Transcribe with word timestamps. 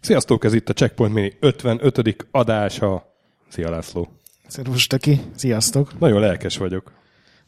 Sziasztok, 0.00 0.44
ez 0.44 0.54
itt 0.54 0.68
a 0.68 0.72
Checkpoint 0.72 1.14
Mini 1.14 1.32
55. 1.40 2.26
adása. 2.30 3.16
Szia 3.48 3.70
László. 3.70 4.08
Szervus, 4.46 4.86
Töki. 4.86 5.20
Sziasztok. 5.34 5.98
Nagyon 5.98 6.20
lelkes 6.20 6.56
vagyok. 6.56 6.92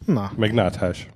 Na, 0.07 0.33
Meg 0.37 0.53
náthás. 0.55 1.09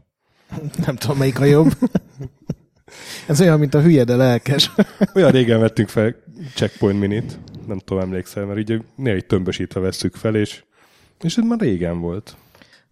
nem 0.86 0.96
tudom, 0.96 1.18
melyik 1.18 1.40
a 1.40 1.44
jobb. 1.44 1.72
Ez 3.28 3.40
olyan, 3.40 3.58
mint 3.58 3.74
a 3.74 3.82
hülye, 3.82 4.04
de 4.04 4.16
lelkes. 4.16 4.70
Olyan 5.14 5.30
régen 5.30 5.60
vettünk 5.60 5.88
fel 5.88 6.14
Checkpoint 6.54 7.00
Minit, 7.00 7.38
nem 7.66 7.78
tudom, 7.78 8.02
emlékszel, 8.02 8.44
mert 8.44 8.58
így 8.58 8.82
néha 8.96 9.16
így 9.16 9.26
tömbösítve 9.26 9.80
vesszük 9.80 10.14
fel, 10.14 10.34
és, 10.34 10.64
és 11.20 11.36
ez 11.36 11.44
már 11.44 11.60
régen 11.60 12.00
volt. 12.00 12.36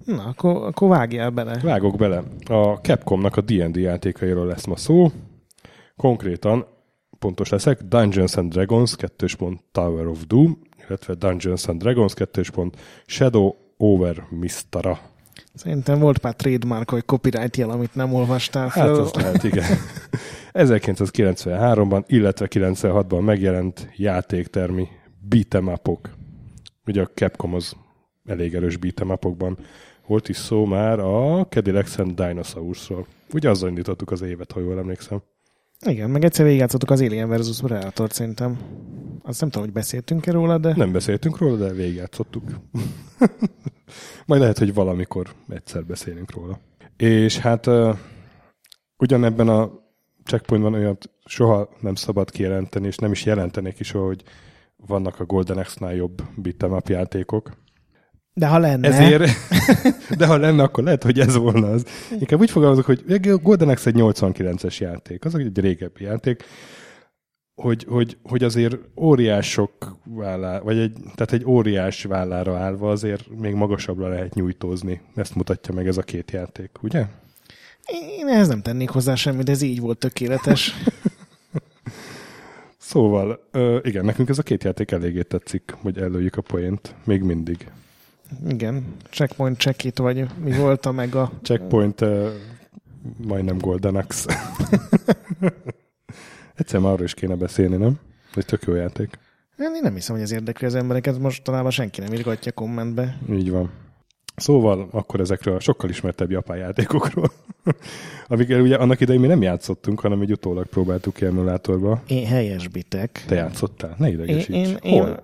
Na, 0.05 0.23
akkor, 0.25 0.67
akkor 0.67 0.89
vágjál 0.89 1.31
bele. 1.31 1.59
Vágok 1.63 1.97
bele. 1.97 2.23
A 2.49 2.73
Capcomnak 2.75 3.37
a 3.37 3.41
D&D 3.41 3.77
játékairól 3.77 4.47
lesz 4.47 4.65
ma 4.65 4.77
szó. 4.77 5.11
Konkrétan, 5.97 6.67
pontos 7.19 7.49
leszek, 7.49 7.83
Dungeons 7.83 8.37
and 8.37 8.53
Dragons 8.53 8.97
2. 8.97 9.27
Tower 9.73 10.07
of 10.07 10.25
Doom, 10.27 10.59
illetve 10.87 11.15
Dungeons 11.15 11.69
and 11.69 11.81
Dragons 11.81 12.15
2. 12.15 12.43
Shadow 13.07 13.55
over 13.77 14.27
Mistara. 14.31 14.99
Szerintem 15.55 15.99
volt 15.99 16.23
már 16.23 16.35
trademark, 16.35 16.91
vagy 16.91 17.05
copyright 17.05 17.57
jel, 17.57 17.71
amit 17.71 17.95
nem 17.95 18.15
olvastál 18.15 18.69
Hát 18.69 18.73
fel. 18.73 18.95
az 18.95 19.13
lehet, 19.13 19.45
igen. 19.45 19.65
1993-ban, 20.53 22.03
illetve 22.07 22.47
96-ban 22.51 23.25
megjelent 23.25 23.89
játéktermi 23.97 24.89
beat'em 25.31 25.73
upok. 25.73 26.11
Ugye 26.87 27.03
a 27.03 27.11
Capcom 27.15 27.55
az 27.55 27.73
elég 28.27 28.55
erős 28.55 28.79
beat'em 28.81 29.13
upokban. 29.13 29.59
Volt 30.07 30.29
is 30.29 30.37
szó 30.37 30.65
már 30.65 30.99
a 30.99 31.47
Cadillacs 31.49 31.99
and 31.99 32.15
Dinosaurs-ról. 32.15 33.07
Ugye 33.33 33.51
azzal 33.51 33.69
indítottuk 33.69 34.11
az 34.11 34.23
évet, 34.23 34.53
ha 34.53 34.61
jól 34.61 34.79
emlékszem. 34.79 35.23
Igen, 35.87 36.11
meg 36.11 36.25
egyszer 36.25 36.45
végigjátszottuk 36.45 36.91
az 36.91 37.01
Alien 37.01 37.29
vs. 37.29 37.61
Predator 37.61 38.13
szerintem. 38.13 38.59
Azt 39.23 39.41
nem 39.41 39.51
tudom, 39.51 39.65
hogy 39.65 39.75
beszéltünk-e 39.75 40.31
róla, 40.31 40.59
de 40.59 40.73
Nem 40.77 40.93
beszéltünk 40.93 41.39
róla, 41.39 41.57
de 41.57 41.73
végigjátszottuk. 41.73 42.45
Majd 44.27 44.41
lehet, 44.41 44.59
hogy 44.59 44.75
valamikor 44.75 45.27
egyszer 45.49 45.85
beszélünk 45.85 46.35
róla. 46.35 46.61
És 46.97 47.39
hát 47.39 47.67
uh, 47.67 47.97
ugyanebben 48.99 49.49
a 49.49 49.71
checkpointban 50.25 50.75
olyat 50.75 51.11
soha 51.25 51.69
nem 51.81 51.95
szabad 51.95 52.31
kijelenteni, 52.31 52.87
és 52.87 52.97
nem 52.97 53.13
is 53.13 53.25
jelentenék 53.25 53.81
is, 53.81 53.91
hogy 53.91 54.23
vannak 54.77 55.21
a 55.21 55.25
Golden 55.25 55.59
Axe-nál 55.59 55.95
jobb 55.95 56.23
beat'em 56.43 56.89
játékok. 56.89 57.51
De 58.39 58.47
ha 58.47 58.59
lenne, 58.59 58.89
Ezért, 58.89 59.31
de 60.19 60.27
ha 60.27 60.37
lenne, 60.37 60.63
akkor 60.63 60.85
lehet, 60.85 61.03
hogy 61.03 61.21
ez 61.21 61.37
volna 61.37 61.71
az. 61.71 61.85
Inkább 62.19 62.41
úgy 62.41 62.51
fogalmazok, 62.51 62.85
hogy 62.85 63.21
Golden 63.43 63.69
Axe 63.69 63.91
egy 63.91 63.97
89-es 63.99 64.79
játék, 64.79 65.25
az 65.25 65.35
egy 65.35 65.59
régebbi 65.59 66.05
játék, 66.05 66.45
hogy, 67.55 67.87
hogy, 67.89 68.17
hogy 68.23 68.45
azért 68.45 68.77
óriások 68.97 69.97
vállá, 70.05 70.59
vagy 70.59 70.79
egy, 70.79 70.93
tehát 70.93 71.33
egy 71.33 71.45
óriás 71.45 72.03
vállára 72.03 72.59
állva 72.59 72.91
azért 72.91 73.29
még 73.29 73.55
magasabbra 73.55 74.09
lehet 74.09 74.35
nyújtózni. 74.35 75.01
Ezt 75.15 75.35
mutatja 75.35 75.75
meg 75.75 75.87
ez 75.87 75.97
a 75.97 76.03
két 76.03 76.31
játék, 76.31 76.71
ugye? 76.83 77.07
én 78.19 78.27
ehhez 78.27 78.49
nem 78.49 78.63
tennék 78.63 78.89
hozzá 78.89 79.15
semmit, 79.15 79.49
ez 79.49 79.63
így 79.63 79.81
volt 79.81 79.99
tökéletes. 79.99 80.73
Szóval, 82.79 83.49
igen, 83.83 84.05
nekünk 84.05 84.29
ez 84.29 84.39
a 84.39 84.43
két 84.43 84.65
játék 84.65 84.91
eléggé 84.91 85.23
tetszik, 85.23 85.75
hogy 85.81 85.99
előjük 85.99 86.37
a 86.37 86.43
poént, 86.43 86.95
még 87.05 87.23
mindig. 87.23 87.71
Igen, 88.49 88.95
checkpoint, 89.11 89.59
check 89.59 89.85
it, 89.85 89.99
vagy 89.99 90.27
mi 90.43 90.53
volt 90.53 90.87
a 90.87 90.93
meg 90.93 91.15
a... 91.15 91.33
Checkpoint, 91.43 92.01
uh, 92.01 92.29
majdnem 93.17 93.59
Golden 93.59 93.97
Axe. 93.97 94.35
Egyszer 96.55 96.81
már 96.81 96.93
arról 96.93 97.05
is 97.05 97.15
kéne 97.15 97.35
beszélni, 97.35 97.77
nem? 97.77 97.99
Ez 98.35 98.45
tök 98.45 98.63
jó 98.63 98.75
játék. 98.75 99.19
Én 99.59 99.79
nem 99.83 99.95
hiszem, 99.95 100.15
hogy 100.15 100.25
ez 100.25 100.33
érdekli 100.33 100.67
az 100.67 100.75
embereket, 100.75 101.19
mostanában 101.19 101.71
senki 101.71 102.01
nem 102.01 102.13
írgatja 102.13 102.53
kommentbe. 102.53 103.19
Így 103.31 103.51
van. 103.51 103.71
Szóval 104.37 104.89
akkor 104.91 105.21
ezekről 105.21 105.55
a 105.55 105.61
sokkal 105.61 105.91
ismertebb 105.91 106.31
japán 106.31 106.57
játékokról, 106.57 107.31
amikkel 108.29 108.61
ugye 108.61 108.77
annak 108.77 109.01
idején 109.01 109.21
mi 109.21 109.27
nem 109.27 109.43
játszottunk, 109.43 110.01
hanem 110.01 110.21
egy 110.21 110.33
utólag 110.33 110.67
próbáltuk 110.67 111.15
ki 111.15 111.25
emulátorba. 111.25 112.03
Én 112.07 112.27
helyesbitek. 112.27 113.25
Te 113.27 113.35
játszottál? 113.35 113.95
Ne 113.99 114.09
Én, 114.09 114.13
idegesíts. 114.13 114.49
én, 114.83 115.01
Hol? 115.01 115.23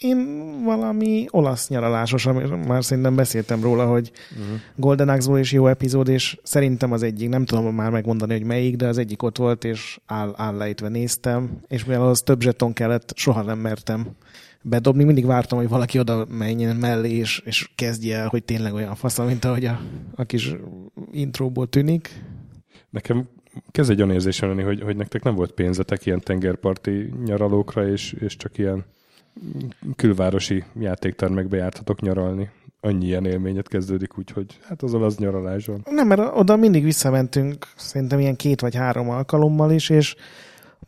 Én, 0.00 0.50
valami 0.64 1.26
olasz 1.30 1.68
nyaralásos, 1.68 2.28
már 2.66 2.84
szerintem 2.84 3.14
beszéltem 3.14 3.62
róla, 3.62 3.86
hogy 3.86 4.10
uh-huh. 4.30 4.60
Golden 4.76 5.08
Axe-ból 5.08 5.38
is 5.38 5.52
jó 5.52 5.66
epizód, 5.66 6.08
és 6.08 6.38
szerintem 6.42 6.92
az 6.92 7.02
egyik, 7.02 7.28
nem 7.28 7.44
tudom 7.44 7.74
már 7.74 7.90
megmondani, 7.90 8.32
hogy 8.32 8.44
melyik, 8.44 8.76
de 8.76 8.86
az 8.86 8.98
egyik 8.98 9.22
ott 9.22 9.38
volt, 9.38 9.64
és 9.64 10.00
áll, 10.06 10.32
állejtve 10.36 10.88
néztem, 10.88 11.60
és 11.68 11.84
mivel 11.84 12.08
az 12.08 12.20
több 12.20 12.40
zseton 12.40 12.72
kellett, 12.72 13.12
soha 13.16 13.42
nem 13.42 13.58
mertem 13.58 14.06
bedobni, 14.62 15.04
mindig 15.04 15.26
vártam, 15.26 15.58
hogy 15.58 15.68
valaki 15.68 15.98
oda 15.98 16.26
menjen 16.30 16.76
mellé, 16.76 17.10
és, 17.10 17.42
és 17.44 17.70
kezdje 17.74 18.18
el, 18.18 18.28
hogy 18.28 18.44
tényleg 18.44 18.74
olyan 18.74 18.94
fasz, 18.94 19.18
mint 19.18 19.44
ahogy 19.44 19.64
a, 19.64 19.80
a 20.14 20.24
kis 20.24 20.54
intróból 21.12 21.68
tűnik. 21.68 22.24
Nekem 22.90 23.28
kezd 23.70 23.90
egy 23.90 24.02
olyan 24.02 24.14
érzésem 24.14 24.48
lenni, 24.48 24.62
hogy, 24.62 24.80
hogy 24.80 24.96
nektek 24.96 25.22
nem 25.22 25.34
volt 25.34 25.52
pénzetek 25.52 26.06
ilyen 26.06 26.20
tengerparti 26.20 27.12
nyaralókra, 27.24 27.88
és, 27.88 28.12
és 28.12 28.36
csak 28.36 28.58
ilyen 28.58 28.84
külvárosi 29.96 30.64
játéktermekbe 30.80 31.56
jártatok 31.56 32.00
nyaralni. 32.00 32.50
Annyi 32.80 33.06
ilyen 33.06 33.26
élményet 33.26 33.68
kezdődik, 33.68 34.18
úgyhogy 34.18 34.58
hát 34.62 34.82
az 34.82 34.94
az 34.94 35.16
nyaralás 35.16 35.66
van. 35.66 35.86
Nem, 35.90 36.06
mert 36.06 36.20
oda 36.34 36.56
mindig 36.56 36.84
visszamentünk, 36.84 37.66
szerintem 37.76 38.18
ilyen 38.18 38.36
két 38.36 38.60
vagy 38.60 38.74
három 38.74 39.10
alkalommal 39.10 39.72
is, 39.72 39.90
és 39.90 40.14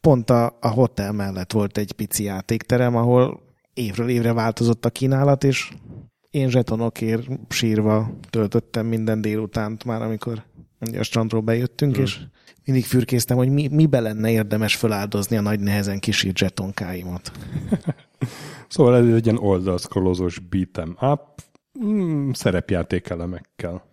pont 0.00 0.30
a, 0.30 0.56
a 0.60 0.68
hotel 0.68 1.12
mellett 1.12 1.52
volt 1.52 1.78
egy 1.78 1.92
pici 1.92 2.24
játékterem, 2.24 2.96
ahol 2.96 3.40
évről 3.74 4.08
évre 4.08 4.32
változott 4.32 4.84
a 4.84 4.90
kínálat, 4.90 5.44
és 5.44 5.72
én 6.30 6.50
zsetonokért 6.50 7.28
sírva 7.48 8.10
töltöttem 8.30 8.86
minden 8.86 9.20
délutánt 9.20 9.84
már, 9.84 10.02
amikor 10.02 10.42
a 10.98 11.02
strandról 11.02 11.40
bejöttünk, 11.40 11.94
hmm. 11.94 12.04
és 12.04 12.20
mindig 12.64 12.84
fürkésztem, 12.84 13.36
hogy 13.36 13.48
mi, 13.48 13.68
mibe 13.68 14.00
lenne 14.00 14.30
érdemes 14.30 14.76
feláldozni 14.76 15.36
a 15.36 15.40
nagy 15.40 15.60
nehezen 15.60 15.98
kisírt 15.98 16.38
zsetonkáimat. 16.38 17.32
Szóval 18.68 18.96
ez 18.96 19.14
egy 19.14 19.24
ilyen 19.24 19.38
oldalszkrolozós 19.38 20.40
beat'em 20.50 21.12
up, 21.12 21.20
mm, 21.84 22.30
szerepjáték 22.30 23.08
elemekkel. 23.08 23.84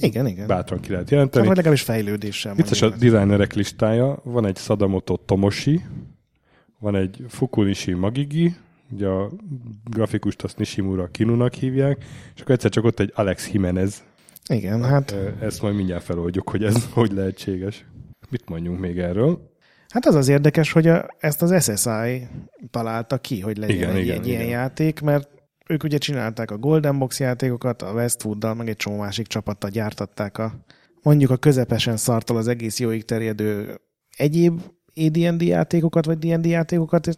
Igen, 0.00 0.26
igen. 0.26 0.46
Bátran 0.46 0.80
ki 0.80 0.90
lehet 0.90 1.10
jelenteni. 1.10 1.46
vagy 1.46 1.56
legalábbis 1.56 1.84
fejlődéssel. 1.84 2.54
Vicces 2.54 2.82
a 2.82 2.88
designerek 2.88 3.52
listája. 3.52 4.20
Van 4.24 4.46
egy 4.46 4.56
Sadamoto 4.56 5.16
Tomoshi, 5.16 5.80
van 6.78 6.96
egy 6.96 7.24
Fukunishi 7.28 7.92
Magigi, 7.92 8.54
ugye 8.90 9.06
a 9.06 9.30
grafikust 9.90 10.42
azt 10.42 10.58
Nishimura 10.58 11.06
Kinunak 11.06 11.54
hívják, 11.54 12.04
és 12.34 12.40
akkor 12.40 12.54
egyszer 12.54 12.70
csak 12.70 12.84
ott 12.84 13.00
egy 13.00 13.12
Alex 13.14 13.50
Jimenez. 13.50 14.02
Igen, 14.48 14.84
hát, 14.84 15.16
Ezt 15.40 15.62
majd 15.62 15.74
mindjárt 15.74 16.04
feloldjuk, 16.04 16.48
hogy 16.48 16.64
ez 16.64 16.88
hogy 16.92 17.12
lehetséges. 17.12 17.84
Mit 18.30 18.48
mondjunk 18.48 18.78
még 18.78 18.98
erről? 18.98 19.56
Hát 19.88 20.06
az 20.06 20.14
az 20.14 20.28
érdekes, 20.28 20.72
hogy 20.72 20.86
a, 20.86 21.06
ezt 21.18 21.42
az 21.42 21.62
SSI 21.62 22.28
találta 22.70 23.18
ki, 23.18 23.40
hogy 23.40 23.56
legyen 23.56 23.76
Igen, 23.76 23.90
egy, 23.90 24.02
igen, 24.02 24.18
egy 24.18 24.26
ilyen 24.26 24.40
igen. 24.40 24.52
játék, 24.52 25.00
mert 25.00 25.28
ők 25.68 25.82
ugye 25.82 25.98
csinálták 25.98 26.50
a 26.50 26.58
Golden 26.58 26.98
Box 26.98 27.20
játékokat, 27.20 27.82
a 27.82 27.92
Westwooddal, 27.92 28.54
meg 28.54 28.68
egy 28.68 28.76
csomó 28.76 28.96
másik 28.96 29.26
csapattal 29.26 29.70
gyártatták 29.70 30.38
a 30.38 30.52
mondjuk 31.02 31.30
a 31.30 31.36
közepesen 31.36 31.96
szartól 31.96 32.36
az 32.36 32.48
egész 32.48 32.78
jóig 32.78 33.04
terjedő 33.04 33.80
egyéb 34.16 34.60
AD&D 34.94 35.42
játékokat, 35.42 36.04
vagy 36.04 36.18
D&D 36.18 36.46
játékokat, 36.46 37.08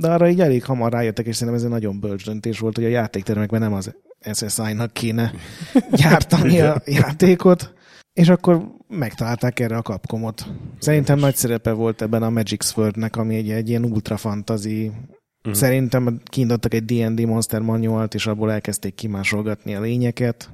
de 0.00 0.10
arra 0.10 0.28
így 0.28 0.40
elég 0.40 0.64
hamar 0.64 0.92
rájöttek, 0.92 1.26
és 1.26 1.36
szerintem 1.36 1.56
ez 1.56 1.64
egy 1.64 1.70
nagyon 1.72 2.00
bölcs 2.00 2.24
döntés 2.24 2.58
volt, 2.58 2.76
hogy 2.76 2.84
a 2.84 2.88
játéktermekben 2.88 3.60
nem 3.60 3.72
az 3.72 3.94
SSI-nak 4.32 4.92
kéne 4.92 5.32
gyártani 6.02 6.60
a 6.60 6.82
játékot, 6.84 7.72
és 8.18 8.28
akkor 8.28 8.70
megtalálták 8.88 9.60
erre 9.60 9.76
a 9.76 9.82
kapkomot. 9.82 10.46
Szerintem 10.78 11.18
nagy 11.18 11.34
szerepe 11.34 11.72
volt 11.72 12.02
ebben 12.02 12.22
a 12.22 12.30
Magic 12.30 12.64
Sword-nek, 12.64 13.16
ami 13.16 13.34
egy, 13.36 13.50
egy 13.50 13.68
ilyen 13.68 13.84
ultra 13.84 14.16
fantasy. 14.16 14.86
Uh-huh. 14.86 15.52
Szerintem 15.52 16.20
kiindottak 16.24 16.74
egy 16.74 16.84
D&D 16.84 17.26
Monster 17.26 17.60
Manualt, 17.60 18.14
és 18.14 18.26
abból 18.26 18.52
elkezdték 18.52 18.94
kimásolgatni 18.94 19.74
a 19.74 19.80
lényeket. 19.80 20.50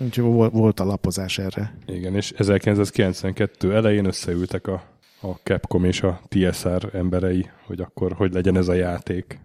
Úgyhogy 0.00 0.24
vol- 0.24 0.52
volt 0.52 0.80
a 0.80 0.84
lapozás 0.84 1.38
erre. 1.38 1.74
Igen, 1.86 2.14
és 2.14 2.32
1992 2.36 3.74
elején 3.74 4.04
összeültek 4.04 4.66
a, 4.66 4.82
a 5.20 5.26
Capcom 5.42 5.84
és 5.84 6.02
a 6.02 6.20
TSR 6.28 6.90
emberei, 6.92 7.50
hogy 7.66 7.80
akkor 7.80 8.12
hogy 8.12 8.32
legyen 8.32 8.56
ez 8.56 8.68
a 8.68 8.72
játék. 8.72 9.40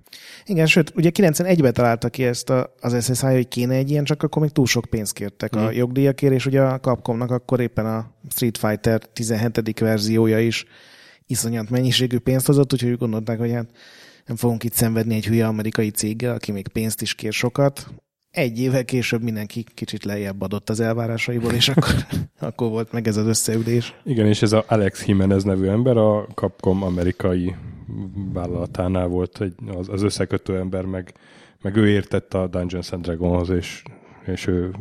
Igen, 0.45 0.65
sőt, 0.65 0.91
ugye 0.95 1.09
91-ben 1.13 1.73
találta 1.73 2.09
ki 2.09 2.23
ezt 2.23 2.49
a, 2.49 2.73
az 2.79 3.15
SSI, 3.15 3.25
hogy 3.25 3.47
kéne 3.47 3.75
egy 3.75 3.89
ilyen, 3.89 4.03
csak 4.03 4.23
akkor 4.23 4.41
még 4.41 4.51
túl 4.51 4.65
sok 4.65 4.85
pénzt 4.85 5.13
kértek 5.13 5.57
mm. 5.57 5.59
a 5.59 5.71
jogdíjakért, 5.71 6.33
és 6.33 6.45
ugye 6.45 6.61
a 6.61 6.79
Capcomnak 6.79 7.31
akkor 7.31 7.59
éppen 7.59 7.85
a 7.85 8.11
Street 8.29 8.57
Fighter 8.57 9.05
17. 9.05 9.79
verziója 9.79 10.39
is 10.39 10.65
iszonyat 11.27 11.69
mennyiségű 11.69 12.19
pénzt 12.19 12.45
hozott, 12.45 12.73
úgyhogy 12.73 12.91
úgy 12.91 12.97
gondolták, 12.97 13.39
hogy 13.39 13.51
hát 13.51 13.69
nem 14.25 14.35
fogunk 14.35 14.63
itt 14.63 14.73
szenvedni 14.73 15.15
egy 15.15 15.25
hülye 15.25 15.47
amerikai 15.47 15.89
céggel, 15.89 16.33
aki 16.33 16.51
még 16.51 16.67
pénzt 16.67 17.01
is 17.01 17.15
kér 17.15 17.33
sokat. 17.33 17.87
Egy 18.33 18.59
évvel 18.59 18.85
később 18.85 19.21
mindenki 19.21 19.65
kicsit 19.73 20.03
lejjebb 20.03 20.41
adott 20.41 20.69
az 20.69 20.79
elvárásaiból, 20.79 21.51
és 21.51 21.69
akkor, 21.69 21.93
akkor 22.39 22.69
volt 22.69 22.91
meg 22.91 23.07
ez 23.07 23.17
az 23.17 23.25
összeülés. 23.25 23.95
Igen, 24.03 24.27
és 24.27 24.41
ez 24.41 24.51
a 24.51 24.63
Alex 24.67 25.05
Jimenez 25.05 25.43
nevű 25.43 25.67
ember 25.67 25.97
a 25.97 26.27
Capcom 26.35 26.83
amerikai 26.83 27.55
vállalatánál 28.33 29.07
volt 29.07 29.41
egy, 29.41 29.53
az, 29.77 29.89
az 29.89 30.01
összekötő 30.01 30.57
ember, 30.57 30.85
meg, 30.85 31.13
meg 31.61 31.75
ő 31.75 31.89
értett 31.89 32.33
a 32.33 32.47
Dungeons 32.47 32.91
and 32.91 33.03
Dragonhoz, 33.03 33.49
és, 33.49 33.83
és 34.25 34.47
ő 34.47 34.71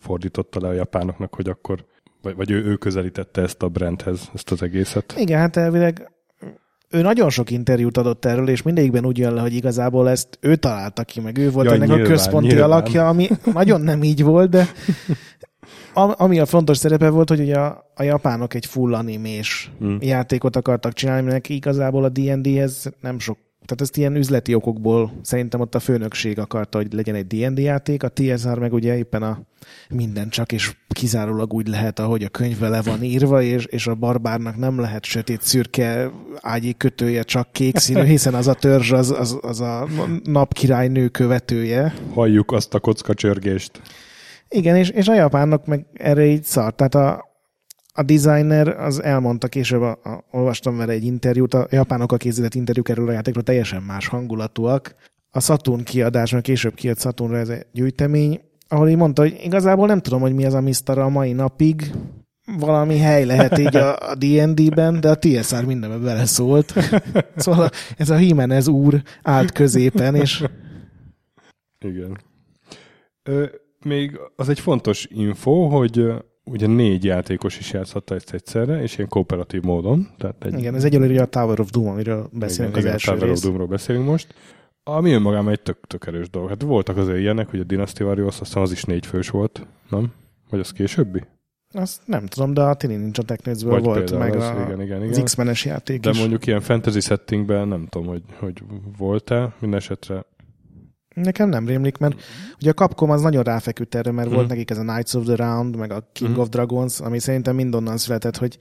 fordította 0.00 0.60
le 0.60 0.68
a 0.68 0.72
japánoknak, 0.72 1.34
hogy 1.34 1.48
akkor, 1.48 1.84
vagy, 2.22 2.36
vagy 2.36 2.50
ő, 2.50 2.64
ő 2.64 2.76
közelítette 2.76 3.42
ezt 3.42 3.62
a 3.62 3.68
brandhez, 3.68 4.30
ezt 4.34 4.50
az 4.50 4.62
egészet. 4.62 5.14
Igen, 5.16 5.38
hát 5.38 5.56
elvileg 5.56 6.10
ő 6.94 7.02
nagyon 7.02 7.30
sok 7.30 7.50
interjút 7.50 7.96
adott 7.96 8.24
erről, 8.24 8.48
és 8.48 8.62
mindegyikben 8.62 9.06
úgy 9.06 9.18
jön 9.18 9.34
le, 9.34 9.40
hogy 9.40 9.54
igazából 9.54 10.08
ezt 10.10 10.38
ő 10.40 10.56
találta 10.56 11.04
ki, 11.04 11.20
meg 11.20 11.38
ő 11.38 11.50
volt 11.50 11.66
Ja, 11.66 11.72
ennek 11.74 11.88
nyilván, 11.88 12.06
a 12.06 12.08
központi 12.08 12.46
nyilván. 12.46 12.70
alakja, 12.70 13.08
ami 13.08 13.28
nagyon 13.52 13.80
nem 13.80 14.02
így 14.02 14.22
volt, 14.22 14.50
de 14.50 14.66
am- 15.94 16.14
ami 16.16 16.38
a 16.38 16.46
fontos 16.46 16.76
szerepe 16.76 17.08
volt, 17.08 17.28
hogy 17.28 17.40
ugye 17.40 17.56
a, 17.58 17.90
a 17.94 18.02
japánok 18.02 18.54
egy 18.54 18.66
full 18.66 18.94
animés 18.94 19.70
Hmm. 19.78 19.96
játékot 20.00 20.56
akartak 20.56 20.92
csinálni, 20.92 21.22
aminek 21.22 21.48
igazából 21.48 22.04
a 22.04 22.08
D&D-hez 22.08 22.92
nem 23.00 23.18
sok 23.18 23.38
tehát 23.64 23.80
ezt 23.80 23.96
ilyen 23.96 24.16
üzleti 24.16 24.54
okokból 24.54 25.12
szerintem 25.22 25.60
ott 25.60 25.74
a 25.74 25.78
főnökség 25.78 26.38
akarta, 26.38 26.78
hogy 26.78 26.92
legyen 26.92 27.14
egy 27.14 27.26
D&D 27.26 27.58
játék, 27.58 28.02
a 28.02 28.08
TSR 28.08 28.58
meg 28.58 28.72
ugye 28.72 28.96
éppen 28.96 29.22
a 29.22 29.40
minden 29.88 30.28
csak 30.28 30.52
és 30.52 30.76
kizárólag 30.88 31.52
úgy 31.52 31.68
lehet, 31.68 31.98
ahogy 31.98 32.22
a 32.22 32.28
könyvbe 32.28 32.68
le 32.68 32.82
van 32.82 33.02
írva, 33.02 33.42
és, 33.42 33.64
és 33.64 33.86
a 33.86 33.94
barbárnak 33.94 34.56
nem 34.56 34.80
lehet 34.80 35.04
sötét 35.04 35.42
szürke 35.42 36.10
ágyi 36.40 36.74
kötője, 36.76 37.22
csak 37.22 37.52
kék 37.52 37.76
színű, 37.76 38.02
hiszen 38.04 38.34
az 38.34 38.46
a 38.46 38.54
törzs 38.54 38.92
az, 38.92 39.10
az, 39.10 39.38
az 39.40 39.60
a 39.60 39.88
napkirálynő 40.24 41.08
követője. 41.08 41.94
Halljuk 42.12 42.52
azt 42.52 42.74
a 42.74 42.80
kockacsörgést. 42.80 43.80
Igen, 44.48 44.76
és, 44.76 44.88
és 44.88 45.08
a 45.08 45.14
japánok 45.14 45.66
meg 45.66 45.86
erre 45.92 46.24
így 46.24 46.44
szart. 46.44 46.76
Tehát 46.76 46.94
a, 46.94 47.33
a 47.96 48.02
designer 48.02 48.68
az 48.68 49.02
elmondta 49.02 49.48
később, 49.48 49.80
a, 49.80 49.90
a, 49.90 50.24
olvastam 50.30 50.76
vele 50.76 50.92
egy 50.92 51.04
interjút, 51.04 51.54
a 51.54 51.66
japánokkal 51.70 52.18
készített 52.18 52.54
interjúk 52.54 52.88
erről 52.88 53.08
a 53.08 53.12
játékról 53.12 53.42
teljesen 53.42 53.82
más 53.82 54.08
hangulatúak. 54.08 54.94
A 55.30 55.40
Saturn 55.40 55.82
kiadás, 55.82 56.32
mert 56.32 56.44
később 56.44 56.74
kijött 56.74 57.00
Saturnra 57.00 57.36
ez 57.36 57.48
egy 57.48 57.66
gyűjtemény, 57.72 58.40
ahol 58.68 58.88
így 58.88 58.96
mondta, 58.96 59.22
hogy 59.22 59.40
igazából 59.42 59.86
nem 59.86 60.00
tudom, 60.00 60.20
hogy 60.20 60.34
mi 60.34 60.44
az 60.44 60.54
a 60.54 60.60
Mister 60.60 60.98
a 60.98 61.08
mai 61.08 61.32
napig, 61.32 61.92
valami 62.58 62.98
hely 62.98 63.24
lehet 63.24 63.58
így 63.58 63.76
a, 63.76 64.10
a 64.10 64.14
D&D-ben, 64.14 65.00
de 65.00 65.10
a 65.10 65.18
TSR 65.18 65.64
mindenbe 65.64 65.96
beleszólt. 65.96 66.74
Szóval 67.36 67.70
ez 67.96 68.10
a 68.10 68.18
Jimenez 68.18 68.68
úr 68.68 69.02
állt 69.22 69.52
középen, 69.52 70.14
és 70.14 70.44
Igen. 71.80 72.18
Ö, 73.22 73.44
még 73.84 74.18
az 74.36 74.48
egy 74.48 74.60
fontos 74.60 75.06
info, 75.10 75.66
hogy 75.68 76.12
ugye 76.44 76.66
négy 76.66 77.04
játékos 77.04 77.58
is 77.58 77.72
játszhatta 77.72 78.14
ezt 78.14 78.32
egyszerre, 78.32 78.82
és 78.82 78.96
ilyen 78.96 79.08
kooperatív 79.08 79.62
módon. 79.62 80.08
Tehát 80.18 80.44
egy, 80.44 80.58
igen, 80.58 80.74
ez 80.74 80.84
egyelőre 80.84 81.22
a 81.22 81.26
Tower 81.26 81.60
of 81.60 81.70
Doom, 81.70 81.88
amiről 81.88 82.28
beszélünk 82.32 82.76
igen, 82.76 82.76
az 82.76 82.82
igen, 82.82 82.92
első 82.92 83.10
Tower 83.10 83.22
of 83.22 83.28
rész. 83.28 83.40
Doom-ról 83.42 83.66
beszélünk 83.66 84.06
most. 84.06 84.34
Ami 84.82 85.12
önmagában 85.12 85.52
egy 85.52 85.62
tök, 85.62 85.78
tök 85.86 86.06
erős 86.06 86.30
dolog. 86.30 86.48
Hát 86.48 86.62
voltak 86.62 86.96
azért 86.96 87.18
ilyenek, 87.18 87.50
hogy 87.50 87.60
a 87.60 87.64
Dynasty 87.64 88.02
Warriors, 88.02 88.40
aztán 88.40 88.62
az 88.62 88.72
is 88.72 88.84
négy 88.84 89.06
fős 89.06 89.28
volt, 89.28 89.66
nem? 89.90 90.12
Vagy 90.50 90.60
az 90.60 90.72
későbbi? 90.72 91.22
Azt 91.72 92.00
nem 92.04 92.26
tudom, 92.26 92.54
de 92.54 92.62
a 92.62 92.74
Tini 92.74 92.94
Ninja 92.94 93.22
Technics-ből 93.26 93.72
Vagy 93.72 93.84
volt, 93.84 94.18
meg 94.18 94.36
az, 94.36 94.44
a, 94.44 94.62
igen, 94.66 94.80
igen, 94.80 95.00
az 95.02 95.10
igen. 95.10 95.24
X-menes 95.24 95.64
játék 95.64 96.00
De 96.00 96.10
is. 96.10 96.18
mondjuk 96.18 96.46
ilyen 96.46 96.60
fantasy 96.60 97.00
settingben 97.00 97.68
nem 97.68 97.86
tudom, 97.86 98.06
hogy, 98.06 98.22
hogy 98.38 98.62
volt-e. 98.98 99.54
Minden 99.60 99.78
esetre 99.78 100.24
Nekem 101.14 101.48
nem 101.48 101.66
rémlik, 101.66 101.98
mert 101.98 102.22
ugye 102.60 102.70
a 102.70 102.74
Capcom 102.74 103.10
az 103.10 103.22
nagyon 103.22 103.42
ráfeküdt 103.42 103.94
erre, 103.94 104.10
mert 104.10 104.26
Mhm. 104.28 104.36
volt 104.36 104.48
nekik 104.48 104.70
ez 104.70 104.78
a 104.78 104.82
Knights 104.82 105.14
of 105.14 105.24
the 105.24 105.34
Round, 105.34 105.76
meg 105.76 105.92
a 105.92 106.08
King 106.12 106.30
Mhm. 106.30 106.40
of 106.40 106.48
Dragons, 106.48 107.00
ami 107.00 107.18
szerintem 107.18 107.54
mind 107.54 107.74
onnan 107.74 107.96
született, 107.96 108.36
hogy 108.36 108.58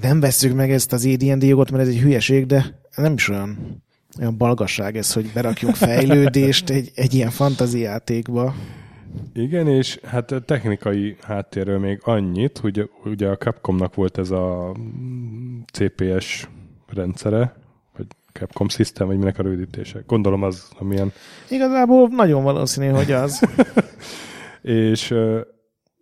nem 0.00 0.20
vesszük 0.20 0.54
meg 0.54 0.70
ezt 0.70 0.92
az 0.92 1.04
AD&D 1.06 1.42
jogot, 1.42 1.70
mert 1.70 1.82
ez 1.82 1.88
egy 1.88 1.98
hülyeség, 2.00 2.46
de 2.46 2.80
nem 2.96 3.12
is 3.12 3.28
olyan, 3.28 3.82
olyan 4.18 4.36
balgasság 4.36 4.96
ez, 4.96 5.12
hogy 5.12 5.30
berakjunk 5.34 5.74
fejlődést 5.86 6.70
egy, 6.70 6.90
egy 6.94 7.14
ilyen 7.14 7.30
fantasy 7.30 7.78
játékba. 7.78 8.54
Igen, 9.34 9.68
és 9.68 9.98
hát 10.02 10.30
a 10.32 10.40
technikai 10.40 11.16
háttérről 11.22 11.78
még 11.78 12.00
annyit, 12.04 12.58
hogy 12.58 12.90
ugye 13.04 13.28
a 13.28 13.36
Capcomnak 13.36 13.94
volt 13.94 14.18
ez 14.18 14.30
a 14.30 14.74
mm, 14.78 15.60
CPS 15.72 16.48
rendszere, 16.94 17.54
Capcom 18.32 18.68
System, 18.68 19.06
vagy 19.06 19.18
minek 19.18 19.38
a 19.38 19.42
rövidítése. 19.42 20.02
Gondolom 20.06 20.42
az, 20.42 20.68
amilyen. 20.78 21.12
Igazából 21.48 22.08
nagyon 22.08 22.42
valószínű, 22.42 22.88
hogy 22.88 23.12
az. 23.12 23.42
És 24.62 25.10
ö, 25.10 25.40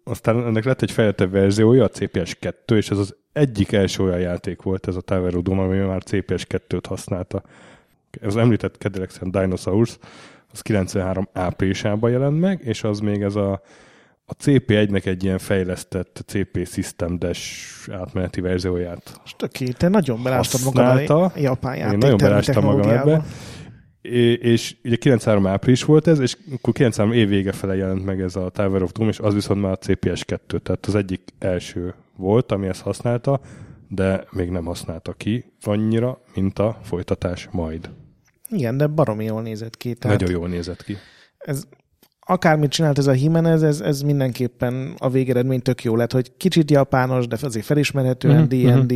aztán 0.05 0.47
ennek 0.47 0.65
lett 0.65 0.83
egy 0.83 0.91
fejlettebb 0.91 1.31
verziója, 1.31 1.85
a 1.85 1.89
CPS 1.89 2.35
2, 2.35 2.77
és 2.77 2.91
ez 2.91 2.99
az 2.99 3.17
egyik 3.33 3.73
első 3.73 4.03
olyan 4.03 4.21
játék 4.21 4.63
volt, 4.63 4.89
ez 4.89 4.97
a 4.97 5.01
Tower 5.01 5.37
of 5.37 5.43
Doom, 5.43 5.59
ami 5.59 5.79
már 5.79 6.03
CPS 6.03 6.47
2-t 6.49 6.85
használta. 6.89 7.43
Az 8.23 8.37
említett 8.37 8.77
Cadillac 8.77 9.19
Dinosaurs, 9.31 9.99
az 10.53 10.61
93 10.61 11.29
áprilisában 11.33 12.11
jelent 12.11 12.41
meg, 12.41 12.61
és 12.65 12.85
az 12.85 12.99
még 12.99 13.23
ez 13.23 13.35
a, 13.35 13.63
a 14.31 14.43
CP1-nek 14.45 15.07
egy 15.07 15.25
ilyen 15.25 15.39
fejlesztett 15.39 16.23
CP 16.27 16.67
System 16.67 17.19
Dash 17.19 17.43
átmeneti 17.93 18.41
verzióját 18.41 19.21
És 19.25 19.35
töké, 19.37 19.65
te 19.65 19.89
nagyon 19.89 20.23
belástad 20.23 20.61
magad 20.65 20.85
Használta. 20.85 21.25
a 21.25 21.33
japán 21.37 21.75
Én 21.75 21.81
játék 21.81 21.99
nagyon 21.99 22.17
belástam 22.17 22.65
magam 22.65 22.91
ebbe. 22.91 23.25
É- 24.01 24.43
és 24.43 24.77
ugye 24.85 24.97
93 24.97 25.47
április 25.47 25.85
volt 25.85 26.07
ez, 26.07 26.19
és 26.19 26.37
akkor 26.55 26.73
93 26.75 27.13
év 27.13 27.29
vége 27.29 27.53
fele 27.53 27.77
jelent 27.77 28.05
meg 28.05 28.21
ez 28.21 28.37
a 28.37 28.49
Tower 28.51 28.83
of 28.83 28.93
Doom, 28.93 29.09
és 29.09 29.19
az 29.19 29.35
viszont 29.35 29.61
már 29.61 29.73
a 29.73 29.77
CPS 29.77 30.25
2, 30.25 30.59
tehát 30.59 30.87
az 30.87 30.95
egyik 30.95 31.23
első 31.39 31.95
volt, 32.17 32.53
ami 32.53 32.67
ezt 32.67 32.81
használta, 32.81 33.41
de 33.89 34.25
még 34.31 34.51
nem 34.51 34.65
használta 34.65 35.13
ki 35.13 35.45
annyira, 35.63 36.21
mint 36.35 36.59
a 36.59 36.79
folytatás 36.83 37.49
majd. 37.51 37.91
Igen, 38.49 38.77
de 38.77 38.87
baromi 38.87 39.25
jól 39.25 39.43
nézett 39.43 39.77
ki. 39.77 39.95
Tehát 39.95 40.21
Nagyon 40.21 40.35
jól 40.39 40.49
nézett 40.49 40.85
ki. 40.85 40.97
ez, 41.39 41.65
akármit 42.31 42.71
csinált 42.71 42.99
ez 42.99 43.07
a 43.07 43.13
Jimenez, 43.13 43.63
ez, 43.63 43.81
ez 43.81 44.01
mindenképpen 44.03 44.95
a 44.99 45.11
végeredmény 45.11 45.61
tök 45.63 45.85
jó 45.85 45.97
lett, 45.97 46.13
hogy 46.13 46.37
kicsit 46.37 46.71
japános, 46.71 47.27
de 47.27 47.37
azért 47.43 47.65
felismerhetően 47.65 48.41
Mhm, 48.51 48.81
D&D. 48.81 48.93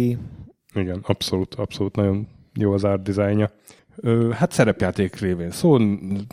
Igen, 0.75 1.01
abszolút, 1.03 1.55
abszolút 1.55 1.97
nagyon 1.97 2.29
jó 2.55 2.73
az 2.73 2.85
art 2.85 3.03
dizájnja. 3.03 3.51
Hát 4.33 4.53
szerepjáték 4.53 5.17
révén 5.21 5.51
szó, 5.51 5.77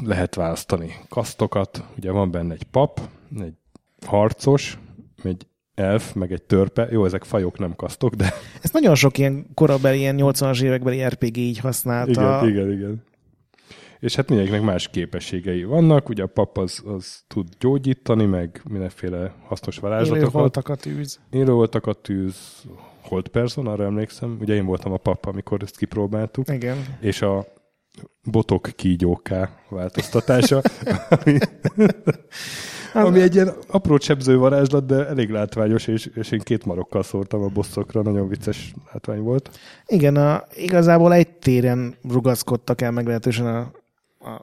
lehet 0.05 0.35
választani 0.35 0.91
kasztokat, 1.09 1.83
ugye 1.97 2.11
van 2.11 2.31
benne 2.31 2.53
egy 2.53 2.63
pap, 2.63 2.99
egy 3.39 3.53
harcos, 4.05 4.77
egy 5.23 5.47
elf, 5.75 6.13
meg 6.13 6.31
egy 6.31 6.41
törpe. 6.43 6.87
Jó, 6.91 7.05
ezek 7.05 7.23
fajok, 7.23 7.59
nem 7.59 7.75
kasztok, 7.75 8.13
de 8.13 8.33
Ezt 8.61 8.73
nagyon 8.73 8.95
sok 8.95 9.17
ilyen 9.17 9.45
korabeli, 9.53 9.97
ilyen 9.97 10.15
80-as 10.19 10.61
évekbeli 10.61 11.03
RPG 11.03 11.37
így 11.37 11.59
használta. 11.59 12.47
igen, 12.47 12.49
igen, 12.49 12.71
igen. 12.71 13.03
És 14.01 14.15
hát 14.15 14.29
mindegyiknek 14.29 14.61
más 14.61 14.87
képességei 14.87 15.63
vannak, 15.63 16.09
ugye 16.09 16.23
a 16.23 16.27
pap 16.27 16.57
az, 16.57 16.81
az 16.85 17.23
tud 17.27 17.47
gyógyítani, 17.59 18.25
meg 18.25 18.61
mindenféle 18.69 19.33
hasznos 19.47 19.77
varázslatokat. 19.77 20.31
voltakat 20.31 20.85
űz. 20.85 21.19
Élő 21.29 21.51
voltak 21.51 21.85
a 21.85 21.93
tűz, 21.93 22.63
Hold 23.01 23.27
Person, 23.27 23.67
arra 23.67 23.83
emlékszem. 23.83 24.37
Ugye 24.39 24.53
én 24.53 24.65
voltam 24.65 24.91
a 24.91 24.97
pap, 24.97 25.25
amikor 25.25 25.63
ezt 25.63 25.77
kipróbáltuk. 25.77 26.49
Igen. 26.49 26.77
és 26.99 27.21
a 27.21 27.45
botok 28.23 28.69
kígyóká 28.75 29.49
változtatása, 29.69 30.61
ami, 31.09 31.37
ami 32.93 33.21
egy 33.21 33.35
ilyen 33.35 33.53
apró 33.67 33.97
csebző 33.97 34.37
varázslat, 34.37 34.85
de 34.85 35.07
elég 35.07 35.29
látványos, 35.29 35.87
és, 35.87 36.05
és 36.05 36.31
én 36.31 36.39
két 36.39 36.65
marokkal 36.65 37.03
szórtam 37.03 37.41
a 37.41 37.47
bosszokra, 37.47 38.01
nagyon 38.01 38.27
vicces 38.27 38.73
látvány 38.91 39.19
volt. 39.19 39.59
Igen, 39.85 40.15
a, 40.15 40.43
igazából 40.55 41.13
egy 41.13 41.29
téren 41.29 41.95
rugaszkodtak 42.09 42.81
el 42.81 42.91
meglehetősen 42.91 43.45
a, 43.45 43.59
a, 43.59 43.71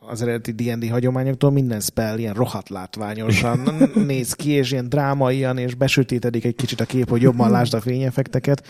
az 0.08 0.23
eredeti 0.23 0.52
D&D 0.52 0.90
hagyományoktól, 0.90 1.50
minden 1.50 1.80
spell 1.80 2.18
ilyen 2.18 2.35
rohadt 2.35 2.68
látványosan 2.68 3.61
néz 4.06 4.32
ki, 4.32 4.50
és 4.50 4.73
ilyen 4.73 4.88
drámaian, 4.88 5.58
és 5.58 5.75
besötétedik 5.75 6.44
egy 6.44 6.56
kicsit 6.56 6.80
a 6.80 6.85
kép, 6.85 7.08
hogy 7.08 7.23
jobban 7.23 7.50
lásd 7.50 7.75
a 7.75 7.80
fényeffekteket, 7.80 8.66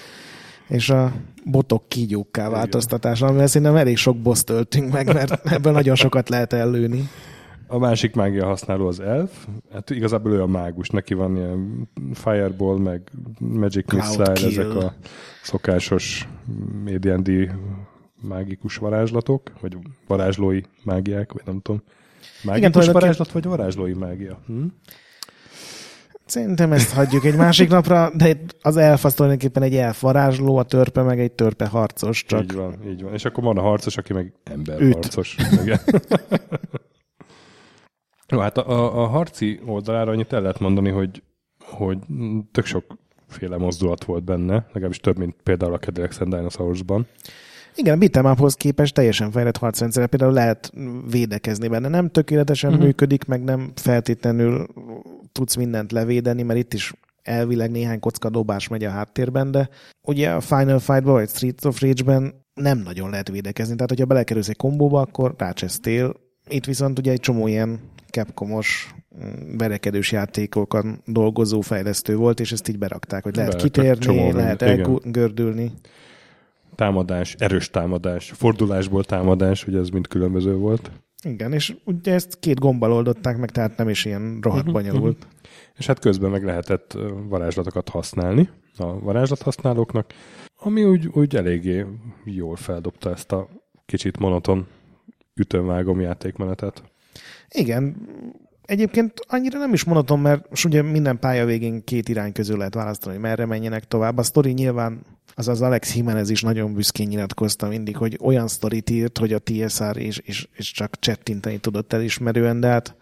és 0.69 0.91
a 0.91 1.13
botok 1.45 1.89
kígyókká 1.89 2.49
változtatása, 2.49 3.27
amivel 3.27 3.47
szerintem 3.47 3.77
elég 3.77 3.97
sok 3.97 4.17
boss 4.17 4.45
töltünk 4.45 4.93
meg, 4.93 5.13
mert 5.13 5.47
ebből 5.53 5.73
nagyon 5.73 5.95
sokat 5.95 6.29
lehet 6.29 6.53
ellőni. 6.53 7.09
A 7.71 7.79
másik 7.79 8.15
mágia 8.15 8.47
használó 8.47 8.87
az 8.87 9.01
elf, 9.01 9.47
hát 9.73 9.91
igazából 9.91 10.33
ő 10.33 10.43
a 10.43 10.47
mágus, 10.47 10.89
neki 10.89 11.15
van 11.15 11.37
ilyen 11.37 11.89
fireball, 12.13 12.79
meg 12.79 13.03
magic 13.39 13.87
Cloud 13.87 14.19
missile, 14.19 14.33
kill. 14.33 14.49
ezek 14.49 14.75
a 14.75 14.95
szokásos 15.43 16.29
AD&D 16.87 17.51
mágikus 18.21 18.77
varázslatok, 18.77 19.53
vagy 19.61 19.77
varázslói 20.07 20.61
mágiák, 20.85 21.33
vagy 21.33 21.43
nem 21.45 21.61
tudom. 21.61 21.83
Mágikus 22.43 22.71
tulajdonképpen- 22.71 22.93
varázslat, 22.93 23.33
vagy 23.33 23.45
varázslói 23.45 23.93
mágia? 23.93 24.39
Hm? 24.47 24.65
Szerintem 26.27 26.73
ezt 26.73 26.93
hagyjuk 26.93 27.25
egy 27.25 27.37
másik 27.37 27.69
napra, 27.69 28.11
de 28.15 28.37
az 28.61 28.77
elf 28.77 29.05
az 29.05 29.15
tulajdonképpen 29.15 29.63
egy 29.63 29.75
elfarázsló, 29.77 30.57
a 30.57 30.63
törpe 30.63 31.03
meg 31.03 31.21
egy 31.21 31.33
törpe 31.33 31.67
harcos, 31.67 32.25
csak... 32.25 32.43
Így 32.43 32.55
van, 32.55 32.75
így 32.87 33.03
van. 33.03 33.13
És 33.13 33.25
akkor 33.25 33.45
van 33.45 33.59
a 33.59 33.61
harcos, 33.61 33.97
aki 33.97 34.13
meg 34.13 34.33
emberharcos. 34.45 35.37
Jó, 38.29 38.39
hát 38.39 38.59
a, 38.59 38.69
a, 38.71 39.03
a 39.03 39.07
harci 39.07 39.61
oldalára 39.67 40.11
annyit 40.11 40.33
el 40.33 40.41
lehet 40.41 40.59
mondani, 40.59 40.91
hogy, 40.91 41.23
hogy 41.65 41.99
tök 42.53 42.65
sokféle 42.65 43.57
mozdulat 43.57 44.05
volt 44.05 44.25
benne, 44.25 44.67
legalábbis 44.67 45.01
több, 45.01 45.19
mint 45.19 45.37
például 45.43 45.73
a 45.73 45.79
Cadillacs 45.79 46.21
and 46.21 46.35
Dinosaurs-ban. 46.35 47.07
Igen, 47.79 47.99
beat'em 48.01 48.55
képest 48.57 48.95
teljesen 48.95 49.31
fejlett 49.31 49.57
harcrendszer, 49.57 50.07
például 50.07 50.33
lehet 50.33 50.73
védekezni 51.11 51.69
benne. 51.69 51.89
Nem 51.89 52.11
tökéletesen 52.11 52.71
uh-huh. 52.71 52.85
működik, 52.85 53.25
meg 53.25 53.45
nem 53.45 53.73
feltétlenül 53.75 54.67
tudsz 55.33 55.55
mindent 55.55 55.93
levédeni, 55.93 56.43
mert 56.43 56.59
itt 56.59 56.75
is 56.75 56.93
elvileg 57.23 57.71
néhány 57.71 58.01
kocka 58.01 58.31
dobás 58.31 58.69
megy 58.69 58.85
a 58.85 58.91
háttérben, 58.91 59.51
de 59.51 59.69
ugye 60.03 60.31
a 60.31 60.41
Final 60.41 60.79
Fight-ban 60.79 61.13
vagy 61.13 61.29
Street 61.29 61.65
of 61.65 61.81
Rage-ben 61.81 62.35
nem 62.55 62.79
nagyon 62.79 63.11
lehet 63.11 63.29
védekezni. 63.29 63.75
Tehát, 63.75 63.89
hogyha 63.89 64.05
belekerülsz 64.05 64.49
egy 64.49 64.57
kombóba, 64.57 65.01
akkor 65.01 65.35
rácsesztél. 65.39 66.15
Itt 66.49 66.65
viszont 66.65 66.99
ugye 66.99 67.13
egy 67.13 67.21
csomó 67.21 67.47
ilyen 67.47 67.81
Capcomos 68.11 68.95
mm, 69.25 69.57
verekedős 69.57 70.13
játékokan 70.13 71.03
dolgozó 71.07 71.61
fejlesztő 71.61 72.17
volt, 72.17 72.41
és 72.41 72.53
ezt 72.53 72.69
így 72.69 72.79
berakták, 72.79 73.23
hogy 73.23 73.37
lehet 73.37 73.57
kitérni, 73.57 74.33
lehet 74.33 74.63
elgördülni 74.63 75.73
támadás, 76.79 77.35
erős 77.39 77.71
támadás, 77.71 78.31
fordulásból 78.31 79.05
támadás, 79.05 79.67
ugye 79.67 79.79
ez 79.79 79.89
mind 79.89 80.07
különböző 80.07 80.55
volt. 80.55 80.91
Igen, 81.23 81.53
és 81.53 81.77
ugye 81.85 82.13
ezt 82.13 82.39
két 82.39 82.59
gombbal 82.59 82.93
oldották 82.93 83.37
meg, 83.37 83.51
tehát 83.51 83.77
nem 83.77 83.89
is 83.89 84.05
ilyen 84.05 84.39
rohadt 84.43 84.69
uh-huh, 84.69 84.83
bonyolult. 84.83 85.17
Uh-huh. 85.17 85.33
És 85.77 85.87
hát 85.87 85.99
közben 85.99 86.31
meg 86.31 86.45
lehetett 86.45 86.99
varázslatokat 87.29 87.89
használni 87.89 88.49
a 88.77 89.01
varázslathasználóknak, 89.01 90.13
ami 90.57 90.85
úgy, 90.85 91.07
úgy 91.07 91.37
eléggé 91.37 91.87
jól 92.25 92.57
feldobta 92.57 93.11
ezt 93.11 93.33
a 93.33 93.49
kicsit 93.87 94.19
monoton 94.19 94.67
ütönvágom 95.35 96.01
játékmenetet. 96.01 96.83
Igen, 97.49 97.97
Egyébként 98.69 99.13
annyira 99.27 99.59
nem 99.59 99.73
is 99.73 99.85
monoton, 99.85 100.19
mert 100.19 100.65
ugye 100.65 100.83
minden 100.83 101.19
pálya 101.19 101.45
végén 101.45 101.85
két 101.85 102.09
irány 102.09 102.33
közül 102.33 102.57
lehet 102.57 102.75
választani, 102.75 103.13
hogy 103.13 103.23
merre 103.23 103.47
menjenek 103.47 103.85
tovább. 103.85 104.19
A 104.19 104.23
sztori 104.23 104.53
nyilván 104.53 105.01
az 105.35 105.49
az 105.49 105.63
Alex 105.63 105.95
Jimenez 105.95 106.31
is 106.31 106.43
nagyon 106.43 106.75
büszkén 106.75 107.07
nyilatkozta 107.09 107.69
mindig, 107.69 107.97
hogy 107.97 108.19
olyan 108.23 108.49
sztorit 108.49 108.91
írt, 108.91 109.19
hogy 109.19 109.33
a 109.33 109.39
TSR 109.39 109.97
és, 109.97 110.19
és, 110.19 110.49
és 110.57 110.73
csak 110.73 110.99
csettinteni 110.99 111.59
tudott 111.59 111.93
elismerően, 111.93 112.61
de 112.61 112.69
hát 112.69 112.95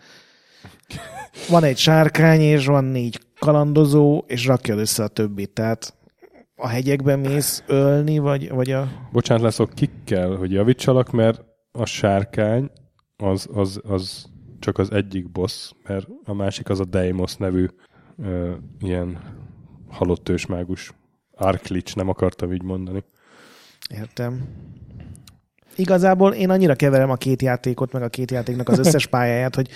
van 1.49 1.65
egy 1.65 1.79
sárkány, 1.79 2.41
és 2.41 2.67
van 2.67 2.85
négy 2.85 3.21
kalandozó, 3.39 4.25
és 4.27 4.47
rakja 4.47 4.77
össze 4.77 5.03
a 5.03 5.09
többit. 5.09 5.51
Tehát 5.51 5.95
a 6.57 6.69
hegyekben 6.69 7.19
mész 7.19 7.63
ölni, 7.67 8.19
vagy, 8.19 8.51
vagy 8.51 8.71
a... 8.71 8.89
Bocsánat, 9.13 9.43
leszok, 9.43 9.75
kikkel, 9.75 10.35
hogy 10.35 10.53
javítsalak, 10.53 11.11
mert 11.11 11.45
a 11.73 11.87
sárkány 11.87 12.71
az, 13.17 13.49
az, 13.53 13.81
az 13.83 14.35
csak 14.59 14.79
az 14.79 14.93
egyik 14.93 15.31
boss, 15.31 15.71
mert 15.87 16.07
a 16.25 16.35
másik 16.35 16.69
az 16.69 16.81
a 16.81 16.85
Deimos 16.85 17.37
nevű 17.37 17.67
ö, 18.23 18.53
ilyen 18.81 19.19
halott 19.89 20.29
ősmágus. 20.29 20.93
Arklich, 21.35 21.97
nem 21.97 22.09
akartam 22.09 22.53
így 22.53 22.63
mondani. 22.63 23.05
Értem. 23.91 24.49
Igazából 25.77 26.33
én 26.33 26.51
annyira 26.51 26.75
keverem 26.75 27.11
a 27.11 27.17
két 27.17 27.43
játékot, 27.43 27.93
meg 27.93 28.03
a 28.03 28.09
két 28.09 28.31
játéknak 28.31 28.69
az 28.69 28.79
összes 28.79 29.07
pályáját, 29.17 29.55
hogy 29.55 29.69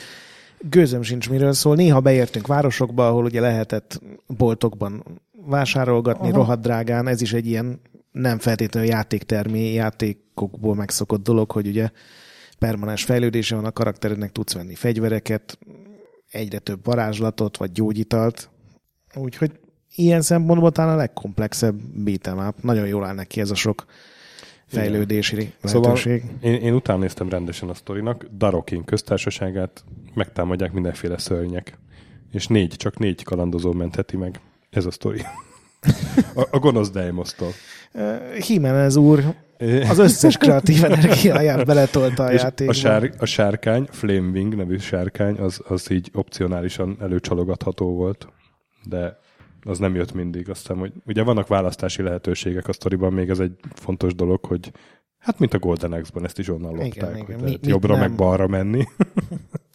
gőzöm 0.61 1.03
sincs 1.03 1.31
miről 1.31 1.53
szól. 1.53 1.75
Néha 1.75 2.01
beértünk 2.01 2.47
városokba, 2.47 3.09
ahol 3.09 3.25
ugye 3.25 3.41
lehetett 3.41 4.01
boltokban 4.27 5.21
vásárolgatni 5.47 6.29
Aha. 6.29 6.37
rohadt 6.37 6.61
drágán. 6.61 7.07
Ez 7.07 7.21
is 7.21 7.33
egy 7.33 7.47
ilyen 7.47 7.81
nem 8.13 8.39
feltétlenül 8.39 8.89
játéktermi, 8.89 9.73
játékokból 9.73 10.75
megszokott 10.75 11.23
dolog, 11.23 11.51
hogy 11.51 11.67
ugye 11.67 11.91
permanens 12.61 13.05
fejlődése 13.05 13.55
van 13.55 13.65
a 13.65 13.71
karakterednek, 13.71 14.33
tudsz 14.33 14.55
venni 14.55 14.75
fegyvereket, 14.75 15.59
egyre 16.31 16.59
több 16.59 16.85
varázslatot, 16.85 17.57
vagy 17.57 17.73
gyógyitalt. 17.73 18.51
Úgyhogy 19.15 19.51
ilyen 19.95 20.23
szempontból 20.23 20.73
talán 20.73 20.95
a 20.95 20.97
legkomplexebb 20.97 21.81
beat'em. 22.05 22.53
Nagyon 22.61 22.87
jól 22.87 23.05
áll 23.05 23.15
neki 23.15 23.41
ez 23.41 23.51
a 23.51 23.55
sok 23.55 23.85
fejlődési 24.67 25.37
Igen. 25.37 25.53
lehetőség. 25.61 26.21
Szóval 26.21 26.37
én, 26.41 26.61
én 26.61 26.75
utána 26.75 26.99
néztem 26.99 27.29
rendesen 27.29 27.69
a 27.69 27.75
sztorinak, 27.75 28.27
Darokin 28.37 28.85
köztársaságát 28.85 29.85
megtámadják 30.15 30.73
mindenféle 30.73 31.19
szörnyek. 31.19 31.79
És 32.33 32.47
négy, 32.47 32.75
csak 32.77 32.99
négy 32.99 33.23
kalandozó 33.23 33.73
mentheti 33.73 34.17
meg. 34.17 34.41
Ez 34.71 34.87
a 34.87 34.91
sztori. 34.91 35.23
A, 36.35 36.49
a 36.51 36.59
gonosz 36.59 36.91
Deimosztól. 36.91 37.53
Jimenez 38.49 38.97
úr 38.97 39.35
az 39.89 39.99
összes 39.99 40.37
kreatív 40.37 40.85
energiáját 40.85 41.67
beletolta 41.67 42.25
a 42.25 42.31
játékba. 42.31 42.73
A, 42.73 42.75
sár, 42.75 43.11
a 43.19 43.25
sárkány, 43.25 43.87
Flamewing 43.91 44.57
nevű 44.57 44.79
sárkány, 44.79 45.37
az, 45.37 45.61
az 45.69 45.91
így 45.91 46.11
opcionálisan 46.15 46.97
előcsalogatható 47.01 47.95
volt, 47.95 48.29
de 48.85 49.19
az 49.63 49.79
nem 49.79 49.95
jött 49.95 50.13
mindig. 50.13 50.51
Aztán, 50.51 50.77
hogy 50.77 50.93
ugye 51.07 51.23
vannak 51.23 51.47
választási 51.47 52.03
lehetőségek 52.03 52.69
a 52.69 52.73
sztoriban, 52.73 53.13
még 53.13 53.29
ez 53.29 53.39
egy 53.39 53.53
fontos 53.75 54.15
dolog, 54.15 54.45
hogy 54.45 54.73
hát 55.19 55.39
mint 55.39 55.55
a 55.55 55.59
Golden 55.59 55.93
Axe-ban, 55.93 56.25
ezt 56.25 56.39
is 56.39 56.49
onnan 56.49 56.71
lopták, 56.71 56.95
igen, 56.95 57.13
hogy 57.13 57.23
igen. 57.29 57.41
Mi, 57.41 57.59
jobbra 57.63 57.97
nem? 57.97 58.01
meg 58.01 58.15
balra 58.15 58.47
menni. 58.47 58.85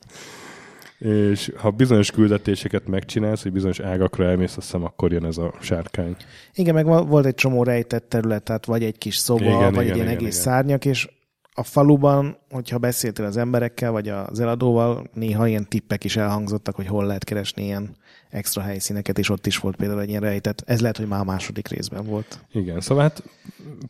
és 0.98 1.54
ha 1.58 1.72
bizonyos 1.72 2.12
küldetéseket 2.12 2.88
megcsinálsz, 2.88 3.44
hogy 3.44 3.52
bizonyos 3.52 3.80
ágakra 3.80 4.26
elmész, 4.26 4.58
azt 4.58 4.66
hiszem, 4.66 4.84
akkor 4.84 5.12
jön 5.12 5.26
ez 5.26 5.38
a 5.38 5.54
sárkány. 5.62 6.16
Igen, 6.54 6.74
meg 6.74 6.86
volt 6.86 7.26
egy 7.26 7.36
csomó 7.36 7.64
rejtett 7.64 8.10
terület, 8.10 8.44
tehát 8.44 8.66
vagy 8.66 8.84
egy 8.84 8.98
kis 8.98 9.16
szoba, 9.16 9.44
igen, 9.44 9.60
vagy 9.60 9.70
igen, 9.72 9.80
egy 9.80 9.86
ilyen 9.86 9.98
igen, 9.98 10.18
egész 10.18 10.42
igen. 10.42 10.54
szárnyak, 10.54 10.86
és 10.86 11.10
a 11.58 11.64
faluban, 11.64 12.38
hogyha 12.50 12.78
beszéltél 12.78 13.26
az 13.26 13.38
emberekkel, 13.38 13.92
vagy 13.92 14.10
az 14.10 14.40
eladóval, 14.40 15.10
néha 15.14 15.48
ilyen 15.48 15.68
tippek 15.68 16.04
is 16.04 16.18
elhangzottak, 16.18 16.76
hogy 16.76 16.88
hol 16.88 17.06
lehet 17.06 17.24
keresni 17.24 17.64
ilyen 17.64 17.96
extra 18.30 18.62
helyszíneket, 18.62 19.18
és 19.18 19.30
ott 19.30 19.46
is 19.46 19.58
volt 19.58 19.76
például 19.76 20.02
egy 20.02 20.10
ilyen 20.10 20.22
rejtett. 20.22 20.64
Ez 20.66 20.82
lehet, 20.82 20.98
hogy 20.98 21.08
már 21.08 21.20
a 21.20 21.24
második 21.24 21.68
részben 21.68 22.06
volt. 22.06 22.40
Igen, 22.52 22.82
szóval 22.82 23.04
hát 23.04 23.24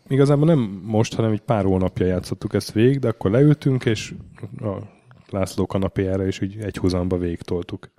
igazából 0.07 0.45
nem 0.45 0.81
most, 0.83 1.13
hanem 1.13 1.31
egy 1.31 1.41
pár 1.41 1.63
hónapja 1.63 2.05
játszottuk 2.05 2.53
ezt 2.53 2.71
végig, 2.71 2.99
de 2.99 3.07
akkor 3.07 3.31
leültünk, 3.31 3.85
és 3.85 4.13
a 4.59 4.93
László 5.29 5.65
kanapéjára, 5.65 6.25
és 6.25 6.41
úgy 6.41 6.57
egy 6.59 6.77
húzamba 6.77 7.17
végigtoltuk. 7.17 7.89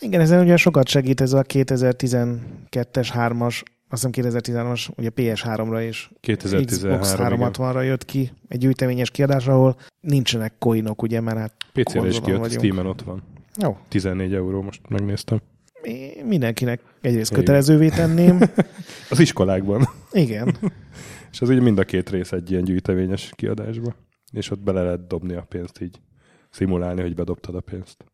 Igen, 0.00 0.20
ezen 0.20 0.42
ugye 0.42 0.56
sokat 0.56 0.88
segít 0.88 1.20
ez 1.20 1.32
a 1.32 1.42
2012-es, 1.42 3.08
3-as, 3.14 3.62
azt 3.88 4.06
hiszem 4.14 4.32
2013-as, 4.32 4.88
ugye 4.96 5.10
PS3-ra 5.16 5.80
és 5.80 6.10
2013, 6.20 6.98
Xbox 6.98 7.14
360-ra 7.18 7.84
jött 7.84 8.04
ki 8.04 8.30
egy 8.48 8.58
gyűjteményes 8.58 9.10
kiadás, 9.10 9.46
ahol 9.46 9.76
nincsenek 10.00 10.52
coinok, 10.58 11.02
ugye, 11.02 11.20
mert 11.20 11.38
hát 11.38 11.54
PC-re 11.72 12.06
is 12.06 12.20
kijött, 12.20 12.50
Steam-en 12.50 12.86
ott 12.86 13.02
van. 13.02 13.22
Jó. 13.62 13.76
14 13.88 14.34
euró, 14.34 14.62
most 14.62 14.80
megnéztem. 14.88 15.40
Én 15.82 16.24
mindenkinek 16.24 16.80
egyrészt 17.00 17.30
Igen. 17.30 17.42
kötelezővé 17.42 17.88
tenném. 17.88 18.40
az 19.10 19.20
iskolákban. 19.20 19.88
Igen. 20.12 20.56
és 21.32 21.40
az 21.40 21.48
ugye 21.48 21.60
mind 21.60 21.78
a 21.78 21.84
két 21.84 22.10
rész 22.10 22.32
egy 22.32 22.50
ilyen 22.50 22.64
gyűjteményes 22.64 23.32
kiadásba. 23.36 23.94
És 24.32 24.50
ott 24.50 24.60
bele 24.60 24.82
lehet 24.82 25.06
dobni 25.06 25.34
a 25.34 25.46
pénzt 25.48 25.80
így 25.80 26.00
szimulálni, 26.50 27.00
hogy 27.00 27.14
bedobtad 27.14 27.54
a 27.54 27.60
pénzt. 27.60 28.04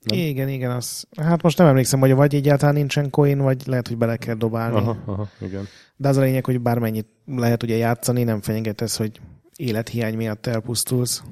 Nem? 0.00 0.18
Igen, 0.18 0.48
igen. 0.48 0.70
Az, 0.70 1.06
hát 1.20 1.42
most 1.42 1.58
nem 1.58 1.66
emlékszem, 1.66 2.00
hogy 2.00 2.14
vagy 2.14 2.34
egyáltalán 2.34 2.74
nincsen 2.74 3.10
coin, 3.10 3.38
vagy 3.38 3.62
lehet, 3.66 3.88
hogy 3.88 3.96
bele 3.96 4.16
kell 4.16 4.34
dobálni. 4.34 4.76
Aha, 4.76 4.96
aha, 5.04 5.28
igen. 5.40 5.66
De 5.96 6.08
az 6.08 6.16
a 6.16 6.20
lényeg, 6.20 6.44
hogy 6.44 6.60
bármennyit 6.60 7.06
lehet 7.26 7.62
ugye 7.62 7.76
játszani, 7.76 8.22
nem 8.22 8.40
fenyeget 8.40 8.80
ez, 8.80 8.96
hogy 8.96 9.20
élethiány 9.56 10.16
miatt 10.16 10.46
elpusztulsz. 10.46 11.22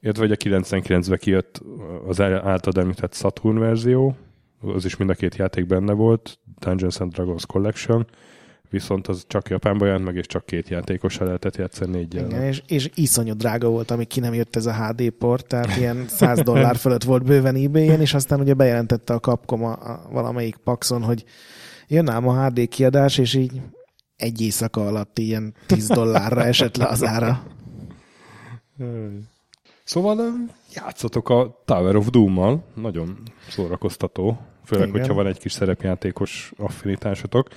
Illetve, 0.00 0.26
vagy 0.26 0.32
a 0.32 0.36
99-ben 0.36 1.18
kijött 1.18 1.62
az 2.06 2.20
általad 2.20 2.78
említett 2.78 3.14
Saturn 3.14 3.58
verzió, 3.58 4.16
az 4.60 4.84
is 4.84 4.96
mind 4.96 5.10
a 5.10 5.14
két 5.14 5.36
játék 5.36 5.66
benne 5.66 5.92
volt, 5.92 6.38
Dungeons 6.58 7.00
and 7.00 7.12
Dragons 7.12 7.46
Collection, 7.46 8.06
viszont 8.74 9.08
az 9.08 9.24
csak 9.26 9.48
Japánban 9.48 9.86
jelent 9.86 10.04
meg, 10.04 10.16
és 10.16 10.26
csak 10.26 10.46
két 10.46 10.68
játékosra 10.68 11.24
lehetett 11.24 11.56
játszani 11.56 11.90
négyel. 11.90 12.26
Igen, 12.26 12.42
és, 12.42 12.62
és 12.66 12.90
iszonyú 12.94 13.34
drága 13.34 13.68
volt, 13.68 13.90
amíg 13.90 14.06
ki 14.06 14.20
nem 14.20 14.34
jött 14.34 14.56
ez 14.56 14.66
a 14.66 14.86
HD 14.86 15.10
port, 15.10 15.46
tehát 15.46 15.76
ilyen 15.76 16.04
100 16.08 16.40
dollár 16.40 16.76
fölött 16.76 17.02
volt 17.02 17.24
bőven 17.24 17.54
ebay 17.54 17.86
és 17.86 18.14
aztán 18.14 18.40
ugye 18.40 18.54
bejelentette 18.54 19.14
a 19.14 19.20
Capcom 19.20 19.64
a, 19.64 19.72
a 19.72 20.08
valamelyik 20.10 20.56
Paxon, 20.56 21.02
hogy 21.02 21.24
jön 21.88 22.08
ám 22.08 22.28
a 22.28 22.46
HD 22.46 22.68
kiadás, 22.68 23.18
és 23.18 23.34
így 23.34 23.60
egy 24.16 24.40
éjszaka 24.40 24.86
alatt 24.86 25.18
ilyen 25.18 25.54
10 25.66 25.86
dollárra 25.86 26.44
esett 26.44 26.76
le 26.76 26.86
az 26.86 27.04
ára. 27.04 27.42
Szóval 29.84 30.32
játszotok 30.74 31.28
a 31.28 31.62
Tower 31.64 31.96
of 31.96 32.10
Doom-mal, 32.10 32.64
nagyon 32.74 33.18
szórakoztató, 33.48 34.38
főleg, 34.64 34.88
Igen. 34.88 35.00
hogyha 35.00 35.14
van 35.14 35.26
egy 35.26 35.38
kis 35.38 35.52
szerepjátékos 35.52 36.52
affinitásotok 36.56 37.48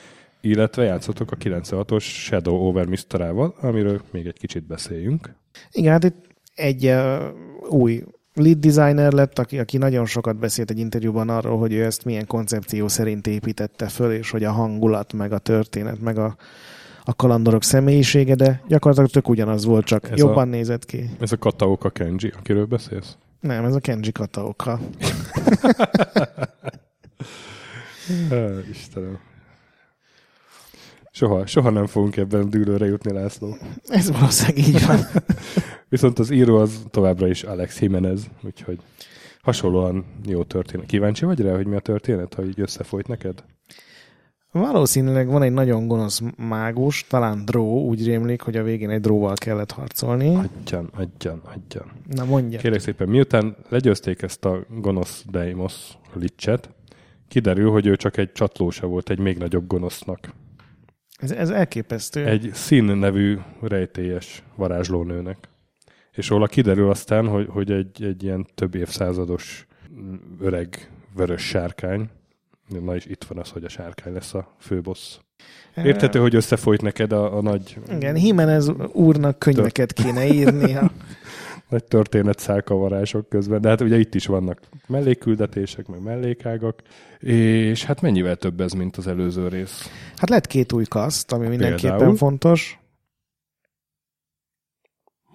illetve 0.50 0.84
játszotok 0.84 1.32
a 1.32 1.36
96-os 1.36 2.02
Shadow 2.02 2.68
over 2.68 2.86
Misterával, 2.86 3.56
amiről 3.62 4.02
még 4.12 4.26
egy 4.26 4.38
kicsit 4.38 4.64
beszéljünk. 4.64 5.36
Igen, 5.72 5.92
hát 5.92 6.04
itt 6.04 6.26
egy 6.56 6.86
uh, 6.86 7.24
új 7.70 8.04
lead 8.34 8.58
designer 8.58 9.12
lett, 9.12 9.40
aki, 9.40 9.60
aki 9.60 9.78
nagyon 9.78 10.06
sokat 10.06 10.38
beszélt 10.38 10.70
egy 10.70 10.80
interjúban 10.80 11.30
arról, 11.30 11.58
hogy 11.60 11.74
ő 11.74 11.84
ezt 11.84 12.06
milyen 12.06 12.28
koncepció 12.28 12.88
szerint 12.88 13.28
építette 13.28 13.88
föl, 13.88 14.12
és 14.12 14.32
hogy 14.32 14.44
a 14.44 14.52
hangulat, 14.52 15.14
meg 15.14 15.32
a 15.32 15.38
történet, 15.38 16.00
meg 16.00 16.18
a, 16.18 16.36
a 17.04 17.16
kalandorok 17.16 17.64
személyisége, 17.64 18.36
de 18.36 18.62
gyakorlatilag 18.68 19.10
tök 19.10 19.30
ugyanaz 19.30 19.66
volt, 19.66 19.86
csak 19.86 20.10
ez 20.10 20.18
jobban 20.18 20.48
a, 20.48 20.52
nézett 20.52 20.86
ki. 20.86 21.10
Ez 21.20 21.32
a 21.32 21.38
Kataoka 21.38 21.90
Kenji, 21.90 22.32
akiről 22.38 22.66
beszélsz? 22.66 23.18
Nem, 23.40 23.66
ez 23.66 23.76
a 23.76 23.80
Kenji 23.80 24.12
Kataoka. 24.12 24.80
Istenem. 28.72 29.20
Soha, 31.18 31.46
soha 31.46 31.70
nem 31.70 31.86
fogunk 31.86 32.18
ebben 32.18 32.50
dűlőre 32.50 32.86
jutni, 32.86 33.12
László. 33.12 33.58
Ez 33.86 34.12
valószínűleg 34.12 34.68
így 34.68 34.86
van. 34.86 35.00
Viszont 35.90 36.20
az 36.20 36.30
író 36.30 36.58
az 36.58 36.86
továbbra 36.90 37.28
is 37.28 37.44
Alex 37.44 37.82
Jimenez, 37.82 38.28
úgyhogy 38.46 38.80
hasonlóan 39.42 40.06
jó 40.26 40.44
történet. 40.44 40.86
Kíváncsi 40.86 41.26
vagy 41.26 41.40
rá, 41.40 41.56
hogy 41.56 41.66
mi 41.66 41.76
a 41.76 41.80
történet, 41.80 42.34
ha 42.34 42.46
így 42.46 42.60
összefolyt 42.60 43.08
neked? 43.08 43.44
Valószínűleg 44.52 45.28
van 45.28 45.42
egy 45.42 45.52
nagyon 45.52 45.88
gonosz 45.88 46.22
mágus, 46.36 47.06
talán 47.08 47.46
dró, 47.46 47.86
úgy 47.86 48.06
rémlik, 48.06 48.42
hogy 48.42 48.56
a 48.56 48.64
végén 48.64 48.90
egy 48.90 49.02
dróval 49.02 49.34
kellett 49.36 49.72
harcolni. 49.72 50.36
Adjan, 50.36 50.90
adjan, 50.96 51.42
adjan. 51.44 51.92
Na 52.08 52.26
mondja. 52.26 52.60
Kérlek 52.60 52.80
szépen, 52.80 53.10
miután 53.10 53.56
legyőzték 53.70 54.22
ezt 54.22 54.46
a 54.46 54.66
gonosz 54.70 55.24
Deimos 55.32 55.98
licset, 56.14 56.70
kiderül, 57.28 57.72
hogy 57.72 57.88
ő 57.88 57.96
csak 57.96 58.18
egy 58.18 58.32
csatlósa 58.32 58.88
volt 58.88 59.10
egy 59.10 59.20
még 59.20 59.38
nagyobb 59.38 59.68
gonosznak. 59.68 60.34
Ez, 61.18 61.32
ez 61.32 61.50
elképesztő. 61.50 62.26
Egy 62.26 62.50
szín 62.54 62.84
nevű 62.84 63.38
rejtélyes 63.62 64.44
varázslónőnek. 64.56 65.38
És 66.12 66.30
róla 66.30 66.48
kiderül 66.48 66.90
aztán, 66.90 67.28
hogy, 67.28 67.48
hogy 67.50 67.72
egy, 67.72 68.04
egy 68.04 68.24
ilyen 68.24 68.48
több 68.56 68.76
évszázados 68.76 69.68
öreg 70.40 70.92
vörös 71.16 71.42
sárkány, 71.42 72.10
na 72.84 72.96
és 72.96 73.06
itt 73.06 73.24
van 73.24 73.38
az, 73.38 73.50
hogy 73.50 73.64
a 73.64 73.70
sárkány 73.70 74.14
lesz 74.14 74.34
a 74.34 74.56
főbossz. 74.60 75.18
Érthető, 75.76 76.20
hogy 76.20 76.36
összefolyt 76.36 76.82
neked 76.82 77.12
a, 77.12 77.38
a 77.38 77.42
nagy... 77.42 77.78
Igen, 77.92 78.16
Jimenez 78.16 78.70
úrnak 78.92 79.40
könyveket 79.40 79.94
kéne 79.94 80.28
írnia. 80.28 80.92
nagy 81.70 81.84
történet 81.84 82.40
szálkavarások 82.40 83.30
közben, 83.30 83.62
de 83.62 83.70
hát 83.70 83.82
ugye 83.82 84.00
itt 84.00 84.16
is 84.16 84.26
vannak 84.26 84.62
mellékküldetések, 84.88 85.88
meg 85.88 86.02
mellékágak, 86.02 86.82
és 87.20 87.84
hát 87.84 88.02
mennyivel 88.02 88.36
több 88.36 88.62
ez, 88.62 88.72
mint 88.72 88.98
az 88.98 89.08
előző 89.08 89.48
rész? 89.48 89.90
Hát 90.16 90.30
lett 90.30 90.48
két 90.48 90.72
új 90.74 90.84
kaszt, 90.84 91.32
ami 91.32 91.48
mindenképpen 91.48 91.98
Például? 91.98 92.16
fontos. 92.16 92.80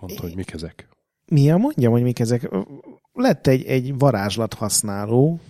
Mondta, 0.01 0.23
hogy 0.23 0.37
mik 0.37 0.53
ezek. 0.53 0.89
Mi 1.27 1.51
a 1.51 1.57
mondjam, 1.57 1.93
hogy 1.93 2.03
mik 2.03 2.19
ezek? 2.19 2.51
Lett 3.12 3.47
egy, 3.47 3.65
egy 3.65 3.99
varázslat 3.99 4.55
használó, 4.55 5.41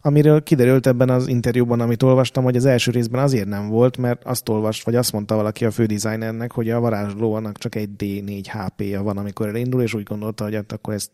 amiről 0.00 0.42
kiderült 0.42 0.86
ebben 0.86 1.10
az 1.10 1.28
interjúban, 1.28 1.80
amit 1.80 2.02
olvastam, 2.02 2.44
hogy 2.44 2.56
az 2.56 2.64
első 2.64 2.90
részben 2.90 3.22
azért 3.22 3.48
nem 3.48 3.68
volt, 3.68 3.96
mert 3.96 4.24
azt 4.24 4.48
olvast, 4.48 4.84
vagy 4.84 4.94
azt 4.94 5.12
mondta 5.12 5.34
valaki 5.34 5.64
a 5.64 5.70
fődesignernek, 5.70 6.52
hogy 6.52 6.70
a 6.70 6.80
varázslónak 6.80 7.58
csak 7.58 7.74
egy 7.74 7.90
D4 7.98 8.44
HP-ja 8.44 9.02
van, 9.02 9.16
amikor 9.16 9.48
elindul, 9.48 9.82
és 9.82 9.94
úgy 9.94 10.02
gondolta, 10.02 10.44
hogy 10.44 10.54
hát 10.54 10.72
akkor 10.72 10.94
ezt 10.94 11.10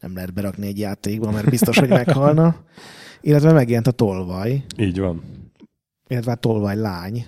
nem 0.00 0.14
lehet 0.14 0.34
berakni 0.34 0.66
egy 0.66 0.78
játékba, 0.78 1.30
mert 1.30 1.50
biztos, 1.50 1.78
hogy 1.78 1.88
meghalna. 1.88 2.56
Illetve 3.20 3.52
megjelent 3.52 3.86
a 3.86 3.90
tolvaj. 3.90 4.64
Így 4.76 4.98
van. 4.98 5.22
Illetve 6.06 6.32
a 6.32 6.34
tolvaj 6.34 6.76
lány, 6.76 7.26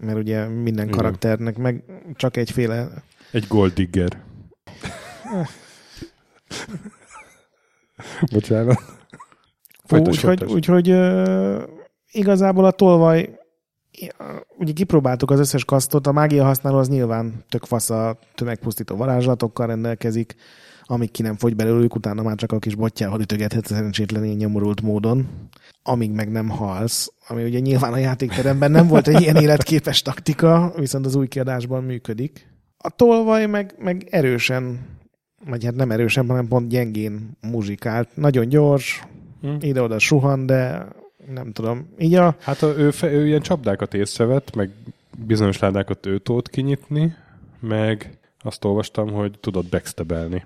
mert 0.00 0.18
ugye 0.18 0.46
minden 0.46 0.90
karakternek 0.90 1.56
meg 1.56 1.84
csak 2.14 2.36
egyféle... 2.36 2.88
Egy 3.30 3.46
gold 3.48 3.72
digger. 3.72 4.22
Bocsánat. 8.32 8.95
Úgyhogy 9.90 10.44
úgy, 10.44 10.70
úgy, 10.70 10.90
uh, 10.90 11.62
igazából 12.10 12.64
a 12.64 12.70
tolvaj 12.70 13.38
ugye 14.58 14.72
kipróbáltuk 14.72 15.30
az 15.30 15.38
összes 15.38 15.64
kasztot, 15.64 16.06
a 16.06 16.12
mágia 16.12 16.44
használó 16.44 16.78
az 16.78 16.88
nyilván 16.88 17.44
tök 17.48 17.64
fasz 17.64 17.90
a 17.90 18.18
tömegpusztító 18.34 18.96
varázslatokkal 18.96 19.66
rendelkezik, 19.66 20.34
amíg 20.82 21.10
ki 21.10 21.22
nem 21.22 21.36
fogy 21.36 21.56
belőlük, 21.56 21.94
utána 21.94 22.22
már 22.22 22.36
csak 22.36 22.52
a 22.52 22.58
kis 22.58 22.74
botjával 22.74 23.20
ütögethet 23.20 23.66
szerencsétlen 23.66 24.24
ilyen 24.24 24.36
nyomorult 24.36 24.82
módon, 24.82 25.28
amíg 25.82 26.10
meg 26.10 26.30
nem 26.30 26.48
halsz, 26.48 27.12
ami 27.28 27.44
ugye 27.44 27.58
nyilván 27.58 27.92
a 27.92 27.98
játékteremben 27.98 28.70
nem 28.70 28.86
volt 28.86 29.08
egy 29.08 29.20
ilyen 29.20 29.36
életképes 29.36 30.02
taktika, 30.02 30.72
viszont 30.76 31.06
az 31.06 31.14
új 31.14 31.28
kiadásban 31.28 31.84
működik. 31.84 32.46
A 32.78 32.90
tolvaj 32.90 33.46
meg, 33.46 33.74
meg 33.78 34.06
erősen, 34.10 34.80
vagy 35.44 35.64
hát 35.64 35.74
nem 35.74 35.90
erősen, 35.90 36.28
hanem 36.28 36.48
pont 36.48 36.68
gyengén 36.68 37.36
muzsikált. 37.40 38.08
Nagyon 38.14 38.48
gyors, 38.48 39.02
hm. 39.40 39.54
ide-oda 39.60 39.98
suhan, 39.98 40.46
de 40.46 40.86
nem 41.34 41.52
tudom. 41.52 41.88
Így 41.98 42.14
a... 42.14 42.36
Hát 42.40 42.62
a, 42.62 42.78
ő, 42.78 42.90
fe, 42.90 43.12
ő 43.12 43.26
ilyen 43.26 43.40
csapdákat 43.40 43.94
észrevett, 43.94 44.54
meg 44.54 44.70
bizonyos 45.26 45.58
ládákat 45.58 46.06
ő 46.06 46.18
tót 46.18 46.48
kinyitni, 46.48 47.16
meg 47.60 48.18
azt 48.38 48.64
olvastam, 48.64 49.12
hogy 49.12 49.38
tudott 49.40 49.66
backstabelni. 49.68 50.44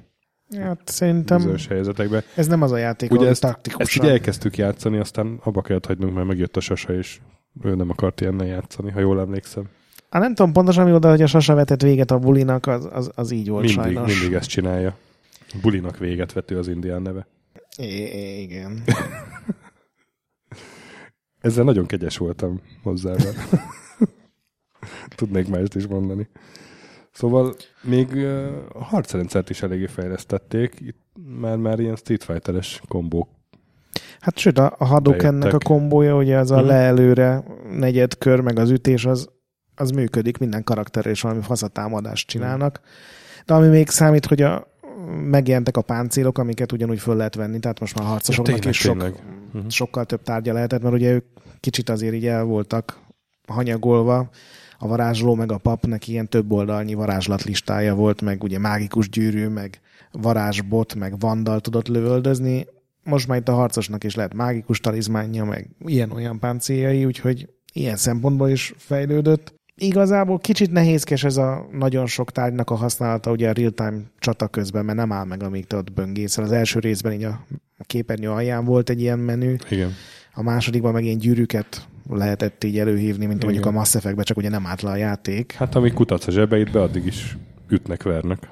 Hát 0.58 0.80
szerintem 0.84 1.36
bizonyos 1.36 1.66
helyzetekben. 1.66 2.22
ez 2.34 2.46
nem 2.46 2.62
az 2.62 2.72
a 2.72 2.76
játék, 2.76 3.12
Ugye 3.12 3.28
ezt, 3.28 3.56
ezt 3.76 3.96
így 3.96 4.04
elkezdtük 4.04 4.56
játszani, 4.56 4.98
aztán 4.98 5.38
abba 5.42 5.62
kellett 5.62 5.86
hagynunk, 5.86 6.14
mert 6.14 6.26
megjött 6.26 6.56
a 6.56 6.60
sasa, 6.60 6.94
és 6.94 7.20
ő 7.62 7.74
nem 7.74 7.90
akart 7.90 8.20
ilyennel 8.20 8.46
játszani, 8.46 8.90
ha 8.90 9.00
jól 9.00 9.20
emlékszem. 9.20 9.64
Hát 10.10 10.22
nem 10.22 10.34
tudom 10.34 10.52
pontosan 10.52 10.84
mi 10.84 10.92
oda, 10.92 11.10
hogy 11.10 11.22
a 11.22 11.26
sasa 11.26 11.54
vetett 11.54 11.82
véget 11.82 12.10
a 12.10 12.18
bulinak, 12.18 12.66
az, 12.66 12.88
az, 12.92 13.10
az 13.14 13.30
így 13.30 13.48
volt 13.48 13.64
mindig, 13.64 13.82
sajnos. 13.82 14.18
Mindig 14.18 14.36
ezt 14.36 14.48
csinálja. 14.48 14.96
Bulinak 15.62 15.98
véget 15.98 16.32
vető 16.32 16.58
az 16.58 16.68
indián 16.68 17.02
neve. 17.02 17.26
I- 17.76 18.40
igen. 18.40 18.82
Ezzel 21.40 21.64
nagyon 21.64 21.86
kegyes 21.86 22.16
voltam 22.16 22.60
hozzá. 22.82 23.14
Tudnék 25.16 25.48
mást 25.48 25.74
is 25.74 25.86
mondani. 25.86 26.28
Szóval 27.12 27.54
még 27.82 28.26
a 28.72 28.84
harcrendszert 28.84 29.50
is 29.50 29.62
eléggé 29.62 29.86
fejlesztették, 29.86 30.74
itt 30.80 30.98
már, 31.40 31.56
már 31.56 31.80
ilyen 31.80 31.96
Street 31.96 32.24
Fighter-es 32.24 32.82
kombók. 32.88 33.28
Hát 34.20 34.38
sőt, 34.38 34.58
a, 34.58 34.74
a 34.78 34.84
Hadoukennek 34.84 35.52
a 35.52 35.58
kombója, 35.58 36.16
ugye 36.16 36.36
az 36.36 36.50
a 36.50 36.54
uh-huh. 36.54 36.68
leelőre 36.68 37.44
negyed 37.70 38.18
kör, 38.18 38.40
meg 38.40 38.58
az 38.58 38.70
ütés, 38.70 39.04
az, 39.04 39.28
az 39.74 39.90
működik, 39.90 40.38
minden 40.38 40.64
karakter 40.64 41.06
és 41.06 41.20
valami 41.20 41.42
faszatámadást 41.42 42.28
csinálnak. 42.28 42.80
De 43.46 43.54
ami 43.54 43.66
még 43.66 43.88
számít, 43.88 44.26
hogy 44.26 44.42
a, 44.42 44.66
megjelentek 45.24 45.76
a 45.76 45.82
páncélok, 45.82 46.38
amiket 46.38 46.72
ugyanúgy 46.72 46.98
föl 46.98 47.16
lehet 47.16 47.34
venni, 47.34 47.58
tehát 47.58 47.80
most 47.80 47.98
már 47.98 48.06
harcosoknak 48.06 48.46
ja, 48.46 48.54
tényleg, 48.54 48.74
is 48.74 48.80
sok, 48.80 49.20
uh-huh. 49.54 49.70
sokkal 49.70 50.04
több 50.04 50.22
tárgya 50.22 50.52
lehetett, 50.52 50.82
mert 50.82 50.94
ugye 50.94 51.10
ők 51.12 51.24
kicsit 51.60 51.88
azért 51.88 52.14
így 52.14 52.26
el 52.26 52.44
voltak 52.44 53.00
hanyagolva, 53.46 54.30
a 54.78 54.86
varázsló 54.86 55.34
meg 55.34 55.52
a 55.52 55.58
pap 55.58 55.86
neki 55.86 56.10
ilyen 56.10 56.28
több 56.28 56.52
oldalnyi 56.52 56.94
varázslatlistája 56.94 57.94
volt, 57.94 58.20
meg 58.20 58.42
ugye 58.42 58.58
mágikus 58.58 59.08
gyűrű, 59.08 59.48
meg 59.48 59.80
varázsbot, 60.12 60.94
meg 60.94 61.18
vandal 61.18 61.60
tudott 61.60 61.88
lövöldözni. 61.88 62.66
Most 63.04 63.28
már 63.28 63.38
itt 63.38 63.48
a 63.48 63.54
harcosnak 63.54 64.04
is 64.04 64.14
lehet 64.14 64.34
mágikus 64.34 64.80
talizmánja, 64.80 65.44
meg 65.44 65.68
ilyen-olyan 65.84 66.38
páncéljai, 66.38 67.04
úgyhogy 67.04 67.48
ilyen 67.72 67.96
szempontból 67.96 68.48
is 68.48 68.74
fejlődött. 68.76 69.54
Igazából 69.82 70.38
kicsit 70.38 70.70
nehézkes 70.70 71.24
ez 71.24 71.36
a 71.36 71.68
nagyon 71.72 72.06
sok 72.06 72.30
tárgynak 72.30 72.70
a 72.70 72.74
használata 72.74 73.30
ugye 73.30 73.48
a 73.48 73.52
real-time 73.52 74.00
csata 74.18 74.48
közben, 74.48 74.84
mert 74.84 74.98
nem 74.98 75.12
áll 75.12 75.24
meg, 75.24 75.42
amíg 75.42 75.66
te 75.66 75.76
ott 75.76 75.92
böngészel. 75.92 76.44
Az 76.44 76.52
első 76.52 76.78
részben 76.78 77.12
így 77.12 77.22
a 77.24 77.44
képernyő 77.78 78.30
alján 78.30 78.64
volt 78.64 78.90
egy 78.90 79.00
ilyen 79.00 79.18
menü. 79.18 79.56
Igen. 79.70 79.92
A 80.34 80.42
másodikban 80.42 80.92
meg 80.92 81.04
ilyen 81.04 81.18
gyűrűket 81.18 81.86
lehetett 82.10 82.64
így 82.64 82.78
előhívni, 82.78 83.26
mint 83.26 83.42
Igen. 83.42 83.44
mondjuk 83.44 83.66
a 83.66 83.70
Mass 83.70 83.94
Effect-ben, 83.94 84.24
csak 84.24 84.36
ugye 84.36 84.48
nem 84.48 84.66
állt 84.66 84.82
le 84.82 84.90
a 84.90 84.96
játék. 84.96 85.52
Hát 85.52 85.74
amíg 85.74 85.92
kutatsz 85.92 86.26
a 86.26 86.30
zsebeidbe, 86.30 86.82
addig 86.82 87.06
is 87.06 87.36
ütnek, 87.68 88.02
vernek. 88.02 88.48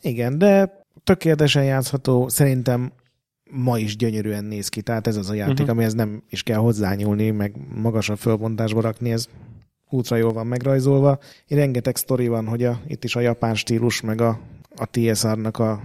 Igen, 0.00 0.38
de 0.38 0.82
tökéletesen 1.04 1.64
játszható, 1.64 2.28
szerintem 2.28 2.92
ma 3.50 3.78
is 3.78 3.96
gyönyörűen 3.96 4.44
néz 4.44 4.68
ki, 4.68 4.82
tehát 4.82 5.06
ez 5.06 5.16
az 5.16 5.30
a 5.30 5.34
játék, 5.34 5.52
uh-huh. 5.52 5.70
amihez 5.70 5.94
nem 5.94 6.22
is 6.30 6.42
kell 6.42 6.58
hozzányúlni, 6.58 7.30
meg 7.30 7.54
magasabb 7.74 8.18
fölbontásba 8.18 8.80
rakni, 8.80 9.12
ez 9.12 9.28
útra 9.90 10.16
jól 10.16 10.32
van 10.32 10.46
megrajzolva. 10.46 11.18
Én 11.46 11.58
rengeteg 11.58 11.96
sztori 11.96 12.28
van, 12.28 12.46
hogy 12.46 12.64
a, 12.64 12.80
itt 12.86 13.04
is 13.04 13.16
a 13.16 13.20
japán 13.20 13.54
stílus, 13.54 14.00
meg 14.00 14.20
a, 14.20 14.40
a 14.76 14.86
TSR-nak 14.90 15.58
a 15.58 15.80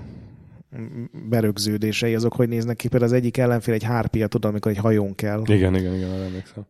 berögződései, 1.30 2.16
azok 2.16 2.34
hogy 2.34 2.50
néznek 2.50 2.76
ki. 2.76 2.88
Például 2.88 3.12
az 3.12 3.18
egyik 3.18 3.38
ellenfél 3.38 3.74
egy 3.74 3.84
hárpia, 3.84 4.28
tudom, 4.28 4.52
amikor 4.52 4.72
egy 4.72 4.78
hajón 4.78 5.16
kell. 5.16 5.42
Igen, 5.46 5.76
igen, 5.76 5.96
igen, 5.96 6.10
emlékszem. 6.12 6.66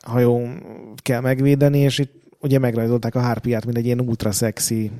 Hajón 0.00 0.62
kell 1.02 1.20
megvédeni, 1.20 1.78
és 1.78 1.98
itt 1.98 2.12
ugye 2.40 2.58
megrajzolták 2.58 3.14
a 3.14 3.20
hárpiát, 3.20 3.64
mint 3.64 3.76
egy 3.76 3.84
ilyen 3.84 4.00
ultra 4.00 4.32
szexi 4.32 4.90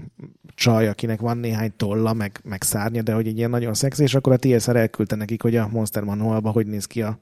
csaj, 0.55 0.89
akinek 0.89 1.21
van 1.21 1.39
néhány 1.39 1.73
tolla, 1.77 2.13
meg, 2.13 2.41
meg 2.45 2.63
szárnya, 2.63 3.03
de 3.03 3.13
hogy 3.13 3.27
egy 3.27 3.37
ilyen 3.37 3.51
nagyon 3.51 3.75
szexi, 3.75 4.03
és 4.03 4.15
akkor 4.15 4.33
a 4.33 4.37
TSR 4.37 4.77
elküldte 4.77 5.17
nekik, 5.17 5.43
hogy 5.43 5.57
a 5.57 5.69
Monster 5.73 6.03
Manualba 6.03 6.51
hogy 6.51 6.67
néz 6.67 6.85
ki 6.85 7.03
a, 7.03 7.19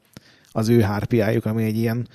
az 0.53 0.69
ő 0.69 0.81
hárpiájuk, 0.81 1.45
ami 1.45 1.65
egy 1.65 1.77
ilyen 1.77 2.09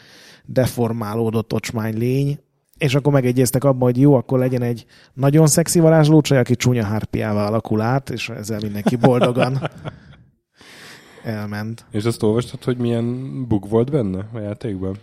deformálódott 0.51 1.53
ocsmány 1.53 1.97
lény, 1.97 2.39
és 2.77 2.95
akkor 2.95 3.13
megegyeztek 3.13 3.63
abban, 3.63 3.81
hogy 3.81 3.99
jó, 3.99 4.13
akkor 4.13 4.39
legyen 4.39 4.61
egy 4.61 4.85
nagyon 5.13 5.47
szexi 5.47 5.79
varázsló 5.79 6.21
csaj, 6.21 6.37
aki 6.37 6.55
csúnya 6.55 6.83
hárpiával 6.83 7.45
alakul 7.45 7.81
át, 7.81 8.09
és 8.09 8.29
ezzel 8.29 8.59
mindenki 8.61 8.95
boldogan 8.95 9.59
elment. 11.23 11.85
És 11.91 12.05
azt 12.05 12.23
olvastad, 12.23 12.63
hogy 12.63 12.77
milyen 12.77 13.47
bug 13.47 13.69
volt 13.69 13.91
benne 13.91 14.27
a 14.33 14.39
játékban? 14.39 14.95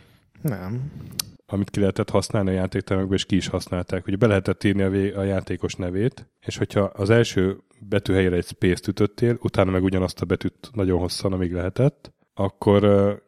Nem. 0.43 0.93
Amit 1.47 1.71
ki 1.71 1.81
lehetett 1.81 2.11
használni 2.11 2.51
a 2.51 2.53
játéktermekben, 2.53 3.17
és 3.17 3.25
ki 3.25 3.37
is 3.37 3.47
használták. 3.47 4.07
Ugye 4.07 4.17
be 4.17 4.27
lehetett 4.27 4.65
írni 4.65 4.83
a, 4.83 4.91
vé- 4.91 5.15
a 5.15 5.23
játékos 5.23 5.75
nevét, 5.75 6.31
és 6.47 6.57
hogyha 6.57 6.81
az 6.81 7.11
első 7.11 7.59
betűhelyre 7.81 8.37
egy 8.37 8.47
space-t 8.47 8.87
ütöttél, 8.87 9.39
utána 9.43 9.71
meg 9.71 9.83
ugyanazt 9.83 10.21
a 10.21 10.25
betűt 10.25 10.71
nagyon 10.73 10.99
hosszan, 10.99 11.33
amíg 11.33 11.53
lehetett, 11.53 12.13
akkor 12.39 12.83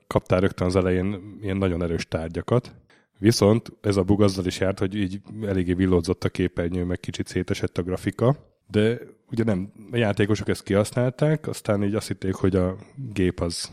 kaptál 0.07 0.41
rögtön 0.41 0.67
az 0.67 0.77
elején 0.77 1.39
ilyen 1.41 1.57
nagyon 1.57 1.83
erős 1.83 2.09
tárgyakat. 2.09 2.75
Viszont 3.19 3.73
ez 3.81 3.97
a 3.97 4.03
bug 4.03 4.23
azzal 4.23 4.47
is 4.47 4.61
járt, 4.61 4.79
hogy 4.79 4.95
így 4.95 5.21
eléggé 5.43 5.73
villódzott 5.73 6.25
a 6.25 6.29
képernyő, 6.29 6.85
meg 6.85 7.01
kicsit 7.01 7.27
szétesett 7.27 7.79
a 7.79 7.83
grafika, 7.83 8.37
de 8.67 8.99
ugye 9.31 9.45
nem, 9.45 9.73
a 9.93 9.97
játékosok 9.97 10.49
ezt 10.49 10.63
kihasználták, 10.63 11.47
aztán 11.47 11.85
így 11.85 11.95
azt 11.95 12.07
hitték, 12.07 12.35
hogy 12.35 12.57
a 12.57 12.77
gép 13.13 13.41
az 13.41 13.73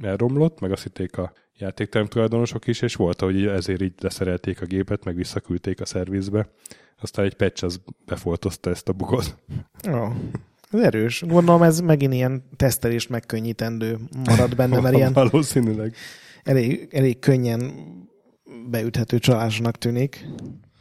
elromlott, 0.00 0.60
meg 0.60 0.72
azt 0.72 0.82
hitték 0.82 1.18
a 1.18 1.32
játékterem 1.56 2.06
tulajdonosok 2.06 2.66
is, 2.66 2.82
és 2.82 2.94
volt, 2.94 3.20
hogy 3.20 3.46
ezért 3.46 3.82
így 3.82 3.94
leszerelték 4.00 4.62
a 4.62 4.66
gépet, 4.66 5.04
meg 5.04 5.16
visszaküldték 5.16 5.80
a 5.80 5.84
szervizbe. 5.84 6.48
Aztán 7.00 7.24
egy 7.24 7.34
patch 7.34 7.64
az 7.64 7.80
befoltozta 8.04 8.70
ezt 8.70 8.88
a 8.88 8.92
bugot. 8.92 9.36
Oh. 9.88 10.12
Ez 10.74 10.80
erős. 10.80 11.22
Gondolom 11.26 11.62
ez 11.62 11.80
megint 11.80 12.12
ilyen 12.12 12.44
tesztelést 12.56 13.08
megkönnyítendő 13.08 13.98
marad 14.24 14.56
benne, 14.56 14.80
mert 14.80 14.96
ilyen 14.96 15.12
Valószínűleg. 15.30 15.94
elég, 16.42 16.88
elég 16.90 17.18
könnyen 17.18 17.72
beüthető 18.70 19.18
csalásnak 19.18 19.76
tűnik. 19.76 20.26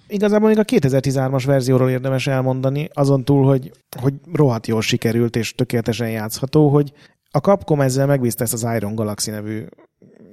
Igazából 0.07 0.47
még 0.47 0.57
a 0.57 0.63
2013-as 0.63 1.43
verzióról 1.45 1.89
érdemes 1.89 2.27
elmondani, 2.27 2.89
azon 2.93 3.23
túl, 3.23 3.45
hogy, 3.45 3.71
hogy 4.01 4.13
rohadt 4.33 4.67
jól 4.67 4.81
sikerült 4.81 5.35
és 5.35 5.53
tökéletesen 5.53 6.09
játszható, 6.09 6.69
hogy 6.69 6.93
a 7.31 7.37
Capcom 7.37 7.81
ezzel 7.81 8.05
megbízta 8.05 8.43
ezt 8.43 8.53
az 8.53 8.67
Iron 8.75 8.95
Galaxy 8.95 9.31
nevű 9.31 9.63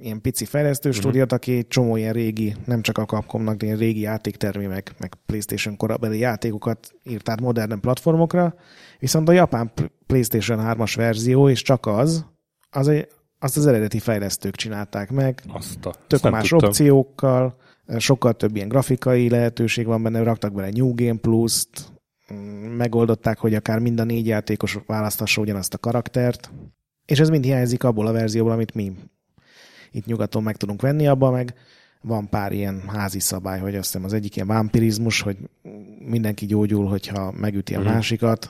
ilyen 0.01 0.21
pici 0.21 0.45
fejlesztő 0.45 0.89
uh-huh. 0.89 1.03
stúdiót, 1.03 1.31
aki 1.31 1.57
egy 1.57 1.67
csomó 1.67 1.95
ilyen 1.95 2.13
régi, 2.13 2.55
nem 2.65 2.81
csak 2.81 2.97
a 2.97 3.05
Capcomnak, 3.05 3.55
de 3.55 3.65
ilyen 3.65 3.77
régi 3.77 3.99
játéktermi, 3.99 4.65
meg, 4.65 4.91
meg 4.99 5.13
PlayStation 5.25 5.77
korabeli 5.77 6.19
játékokat 6.19 6.93
írt 7.03 7.29
át 7.29 7.41
modern 7.41 7.79
platformokra, 7.79 8.55
viszont 8.99 9.29
a 9.29 9.31
japán 9.31 9.71
PlayStation 10.07 10.59
3-as 10.61 10.93
verzió, 10.95 11.49
és 11.49 11.61
csak 11.61 11.85
az, 11.85 12.25
az 12.69 12.87
egy, 12.87 13.07
azt 13.39 13.57
az 13.57 13.67
eredeti 13.67 13.99
fejlesztők 13.99 14.55
csinálták 14.55 15.11
meg, 15.11 15.41
Azt 15.47 15.85
a, 15.85 15.93
tök 16.07 16.29
más 16.29 16.49
tudtam. 16.49 16.69
opciókkal, 16.69 17.55
sokkal 17.97 18.33
több 18.33 18.55
ilyen 18.55 18.67
grafikai 18.67 19.29
lehetőség 19.29 19.85
van 19.85 20.03
benne, 20.03 20.23
raktak 20.23 20.53
bele 20.53 20.69
New 20.69 20.93
Game 20.95 21.19
Plus-t, 21.19 21.91
mm, 22.33 22.37
megoldották, 22.65 23.37
hogy 23.37 23.53
akár 23.53 23.79
mind 23.79 23.99
a 23.99 24.03
négy 24.03 24.27
játékos 24.27 24.77
választhassa 24.85 25.41
ugyanazt 25.41 25.73
a 25.73 25.77
karaktert, 25.77 26.51
és 27.05 27.19
ez 27.19 27.29
mind 27.29 27.43
hiányzik 27.43 27.83
abból 27.83 28.07
a 28.07 28.11
verzióból, 28.11 28.51
amit 28.51 28.73
mi 28.73 28.93
itt 29.91 30.05
nyugaton 30.05 30.43
meg 30.43 30.57
tudunk 30.57 30.81
venni, 30.81 31.07
abban 31.07 31.33
meg 31.33 31.53
van 32.01 32.29
pár 32.29 32.51
ilyen 32.51 32.83
házi 32.87 33.19
szabály, 33.19 33.59
hogy 33.59 33.75
azt 33.75 33.85
hiszem 33.85 34.03
az 34.03 34.13
egyik 34.13 34.35
ilyen 34.35 34.47
vampirizmus, 34.47 35.21
hogy 35.21 35.37
mindenki 35.99 36.45
gyógyul, 36.45 36.85
hogyha 36.87 37.31
megüti 37.31 37.75
a 37.75 37.79
Mhm. 37.79 37.87
másikat. 37.89 38.49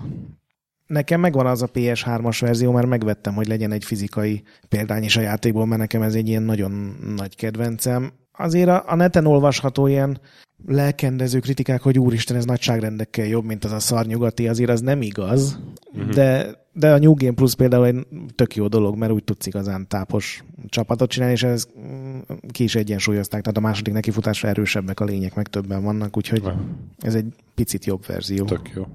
Nekem 0.87 1.19
megvan 1.19 1.45
az 1.45 1.61
a 1.61 1.67
PS3-as 1.67 2.37
verzió, 2.39 2.71
mert 2.71 2.87
megvettem, 2.87 3.33
hogy 3.33 3.47
legyen 3.47 3.71
egy 3.71 3.83
fizikai 3.83 4.43
példány 4.69 5.03
is 5.03 5.17
a 5.17 5.21
játékból, 5.21 5.65
mert 5.65 5.79
nekem 5.81 6.01
ez 6.01 6.15
egy 6.15 6.27
ilyen 6.27 6.43
nagyon 6.43 6.71
nagy 7.15 7.35
kedvencem. 7.35 8.11
Azért 8.31 8.69
a, 8.69 8.83
a 8.87 8.95
neten 8.95 9.25
olvasható 9.25 9.87
ilyen 9.87 10.19
lelkendező 10.67 11.39
kritikák, 11.39 11.81
hogy 11.81 11.99
úristen, 11.99 12.37
ez 12.37 12.45
nagyságrendekkel 12.45 13.25
jobb, 13.25 13.45
mint 13.45 13.63
az 13.65 13.71
a 13.71 13.79
szarnyugati, 13.79 14.47
azért 14.47 14.69
az 14.69 14.81
nem 14.81 15.01
igaz, 15.01 15.59
uh-huh. 15.93 16.09
de, 16.09 16.55
de 16.73 16.93
a 16.93 16.97
New 16.97 17.13
Game 17.13 17.33
Plus 17.33 17.55
például 17.55 17.85
egy 17.85 18.07
tök 18.35 18.55
jó 18.55 18.67
dolog, 18.67 18.97
mert 18.97 19.11
úgy 19.11 19.23
tudsz 19.23 19.45
igazán 19.45 19.87
tápos 19.87 20.43
csapatot 20.67 21.09
csinálni, 21.09 21.33
és 21.33 21.43
ez 21.43 21.67
mm, 21.79 22.19
ki 22.51 22.63
is 22.63 22.75
egyensúlyozták, 22.75 23.41
tehát 23.41 23.57
a 23.57 23.61
második 23.61 23.93
nekifutásra 23.93 24.49
erősebbek 24.49 24.99
a 24.99 25.05
lények, 25.05 25.35
meg 25.35 25.47
többen 25.47 25.83
vannak, 25.83 26.17
úgyhogy 26.17 26.41
Ah, 26.43 26.53
ez 26.99 27.15
egy 27.15 27.25
picit 27.55 27.85
jobb 27.85 28.05
verzió. 28.05 28.45
Tök 28.45 28.69
jó. 28.75 28.87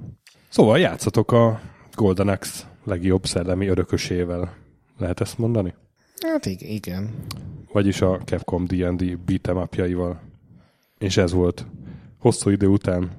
Szóval 0.49 0.79
játszatok 0.79 1.33
a 1.33 1.61
Golden 1.95 2.29
Axe 2.29 2.65
legjobb 2.85 3.27
szellemi 3.27 3.67
örökösével. 3.67 4.55
Lehet 4.99 5.21
ezt 5.21 5.39
mondani? 5.39 5.75
Hát 6.21 6.47
ig- 6.47 6.69
igen. 6.69 7.11
Vagyis 7.73 8.01
a 8.01 8.21
Capcom 8.25 8.65
D&D 8.65 9.19
beat'em. 9.27 9.57
És 10.99 11.17
ez 11.17 11.33
volt 11.33 11.67
hosszú 12.19 12.51
idő 12.51 12.67
után 12.67 13.11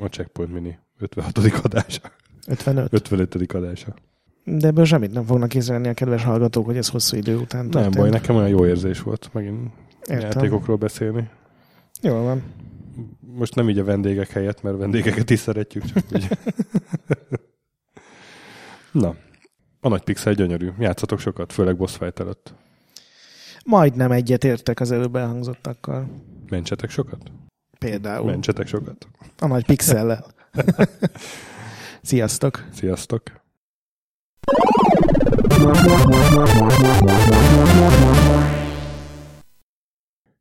a 0.00 0.06
Checkpoint 0.06 0.52
Mini 0.52 0.78
56. 0.98 1.38
adása. 1.62 2.00
55. 2.46 2.92
55. 2.92 3.52
adása. 3.52 3.94
De 4.44 4.66
ebből 4.66 4.84
semmit 4.84 5.12
nem 5.12 5.24
fognak 5.24 5.54
észrevenni 5.54 5.88
a 5.88 5.94
kedves 5.94 6.24
hallgatók, 6.24 6.64
hogy 6.64 6.76
ez 6.76 6.88
hosszú 6.88 7.16
idő 7.16 7.36
után 7.36 7.60
Nem 7.60 7.70
történt. 7.70 7.96
baj, 7.96 8.10
nekem 8.10 8.36
olyan 8.36 8.48
jó 8.48 8.66
érzés 8.66 9.00
volt 9.02 9.30
megint 9.32 9.70
Értem. 10.06 10.30
játékokról 10.30 10.76
beszélni. 10.76 11.28
Jól 12.02 12.22
van. 12.22 12.42
Most 13.20 13.54
nem 13.54 13.68
így 13.68 13.78
a 13.78 13.84
vendégek 13.84 14.28
helyett, 14.30 14.62
mert 14.62 14.76
vendégeket 14.76 15.30
is 15.30 15.38
szeretjük, 15.38 15.84
csak 15.84 16.04
úgy. 16.12 16.28
Na, 18.92 19.14
a 19.80 19.88
nagy 19.88 20.02
pixel 20.02 20.32
gyönyörű. 20.32 20.70
Játszatok 20.78 21.18
sokat, 21.18 21.52
főleg 21.52 21.76
boss 21.76 21.96
fight 21.96 22.20
előtt. 22.20 22.54
Majdnem 23.64 24.10
egyet 24.12 24.44
értek 24.44 24.80
az 24.80 24.90
előbb 24.90 25.16
elhangzottakkal. 25.16 26.08
Mentsetek 26.50 26.90
sokat? 26.90 27.30
Például 27.78 28.30
Mentsetek 28.30 28.66
sokat. 28.66 29.08
a 29.38 29.46
nagy 29.46 29.64
pixellel. 29.64 30.26
Sziasztok! 32.02 32.64
Sziasztok! 32.72 33.22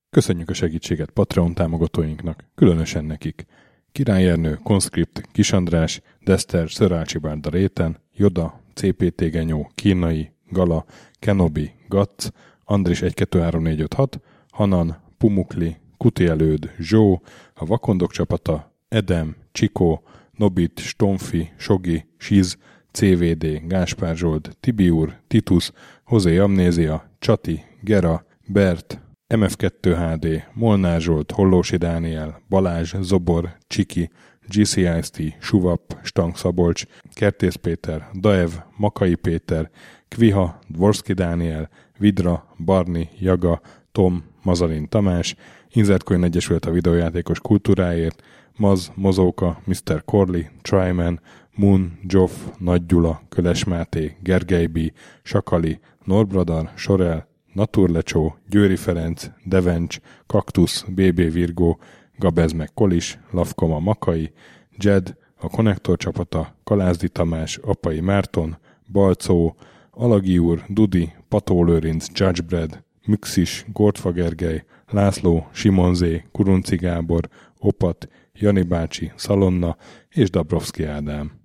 Köszönjük 0.09 0.49
a 0.49 0.53
segítséget 0.53 1.09
Patreon 1.09 1.53
támogatóinknak, 1.53 2.43
különösen 2.55 3.05
nekik. 3.05 3.45
Király 3.91 4.29
Ernő, 4.29 4.59
Conscript, 4.63 5.21
Kisandrás, 5.31 6.01
Dester, 6.23 6.69
Szörácsi 6.71 7.17
Bárda 7.17 7.49
Réten, 7.49 7.97
Joda, 8.13 8.61
CPT 8.73 9.29
Genyó, 9.31 9.71
Kínai, 9.75 10.31
Gala, 10.49 10.85
Kenobi, 11.19 11.71
Gatz, 11.87 12.31
Andris 12.63 13.01
123456, 13.01 14.19
Hanan, 14.51 14.97
Pumukli, 15.17 15.77
Kuti 15.97 16.27
Előd, 16.27 16.71
Zsó, 16.79 17.21
a 17.53 17.65
Vakondok 17.65 18.11
csapata, 18.11 18.71
Edem, 18.87 19.35
Csikó, 19.51 20.03
Nobit, 20.31 20.79
Stomfi, 20.79 21.49
Sogi, 21.57 22.05
Siz, 22.17 22.57
CVD, 22.91 23.61
Gáspár 23.67 24.15
Zsold, 24.15 24.55
Tibiur, 24.59 25.17
Titus, 25.27 25.71
Hozé 26.03 26.37
Amnézia, 26.37 27.09
Csati, 27.19 27.63
Gera, 27.81 28.25
Bert, 28.47 29.01
MF2HD, 29.27 30.43
Molnár 30.53 31.01
Zsolt, 31.01 31.31
Hollósi 31.31 31.77
Dániel, 31.77 32.41
Balázs, 32.49 32.95
Zobor, 33.01 33.57
Csiki, 33.67 34.09
GCIST, 34.47 35.21
Suvap, 35.39 35.97
Stang 36.03 36.35
Szabolcs, 36.35 36.83
Kertész 37.13 37.55
Péter, 37.55 38.09
Daev, 38.19 38.49
Makai 38.77 39.15
Péter, 39.15 39.69
Kviha, 40.07 40.59
Dvorski 40.67 41.13
Dániel, 41.13 41.69
Vidra, 41.97 42.55
Barni, 42.65 43.09
Jaga, 43.19 43.61
Tom, 43.91 44.23
Mazalin 44.43 44.89
Tamás, 44.89 45.35
Inzertcoin 45.77 46.23
Egyesület 46.23 46.65
a 46.65 46.71
videójátékos 46.71 47.39
kultúráért, 47.39 48.23
Maz, 48.55 48.91
Mozóka, 48.95 49.61
Mr. 49.65 50.03
Corley, 50.05 50.41
Tryman, 50.61 51.19
Moon, 51.55 51.99
Joff, 52.03 52.31
Nagy 52.57 52.85
Gyula, 52.85 53.21
Köles 53.29 53.63
Máté, 53.63 54.17
Gergely 54.23 54.65
B., 54.65 54.79
Sakali, 55.23 55.79
Norbradar, 56.03 56.71
Sorel, 56.75 57.27
Naturlecsó, 57.53 58.37
Győri 58.49 58.75
Ferenc, 58.75 59.29
Devencs, 59.43 59.97
Kaktusz, 60.27 60.83
BB 60.83 61.31
Virgó, 61.31 61.79
Gabez 62.17 62.51
meg 62.51 62.73
Kolis, 62.73 63.19
Lavkoma 63.31 63.79
Makai, 63.79 64.31
Jed, 64.77 65.15
a 65.39 65.49
Konnektor 65.49 65.97
csapata, 65.97 66.55
Kalázdi 66.63 67.09
Tamás, 67.09 67.57
Apai 67.57 67.99
Márton, 67.99 68.57
Balcó, 68.91 69.55
Alagi 69.91 70.37
úr, 70.37 70.63
Dudi, 70.67 71.13
Pató 71.27 71.79
Judgebred, 72.13 72.83
Müxis, 73.05 73.65
Gortfa 73.73 74.11
Gergely, 74.11 74.63
László, 74.91 75.47
Simonzé, 75.51 76.23
Kurunci 76.31 76.75
Gábor, 76.75 77.29
Opat, 77.59 78.07
Jani 78.33 78.61
bácsi, 78.61 79.11
Szalonna 79.15 79.77
és 80.09 80.29
Dabrowski 80.29 80.83
Ádám. 80.83 81.36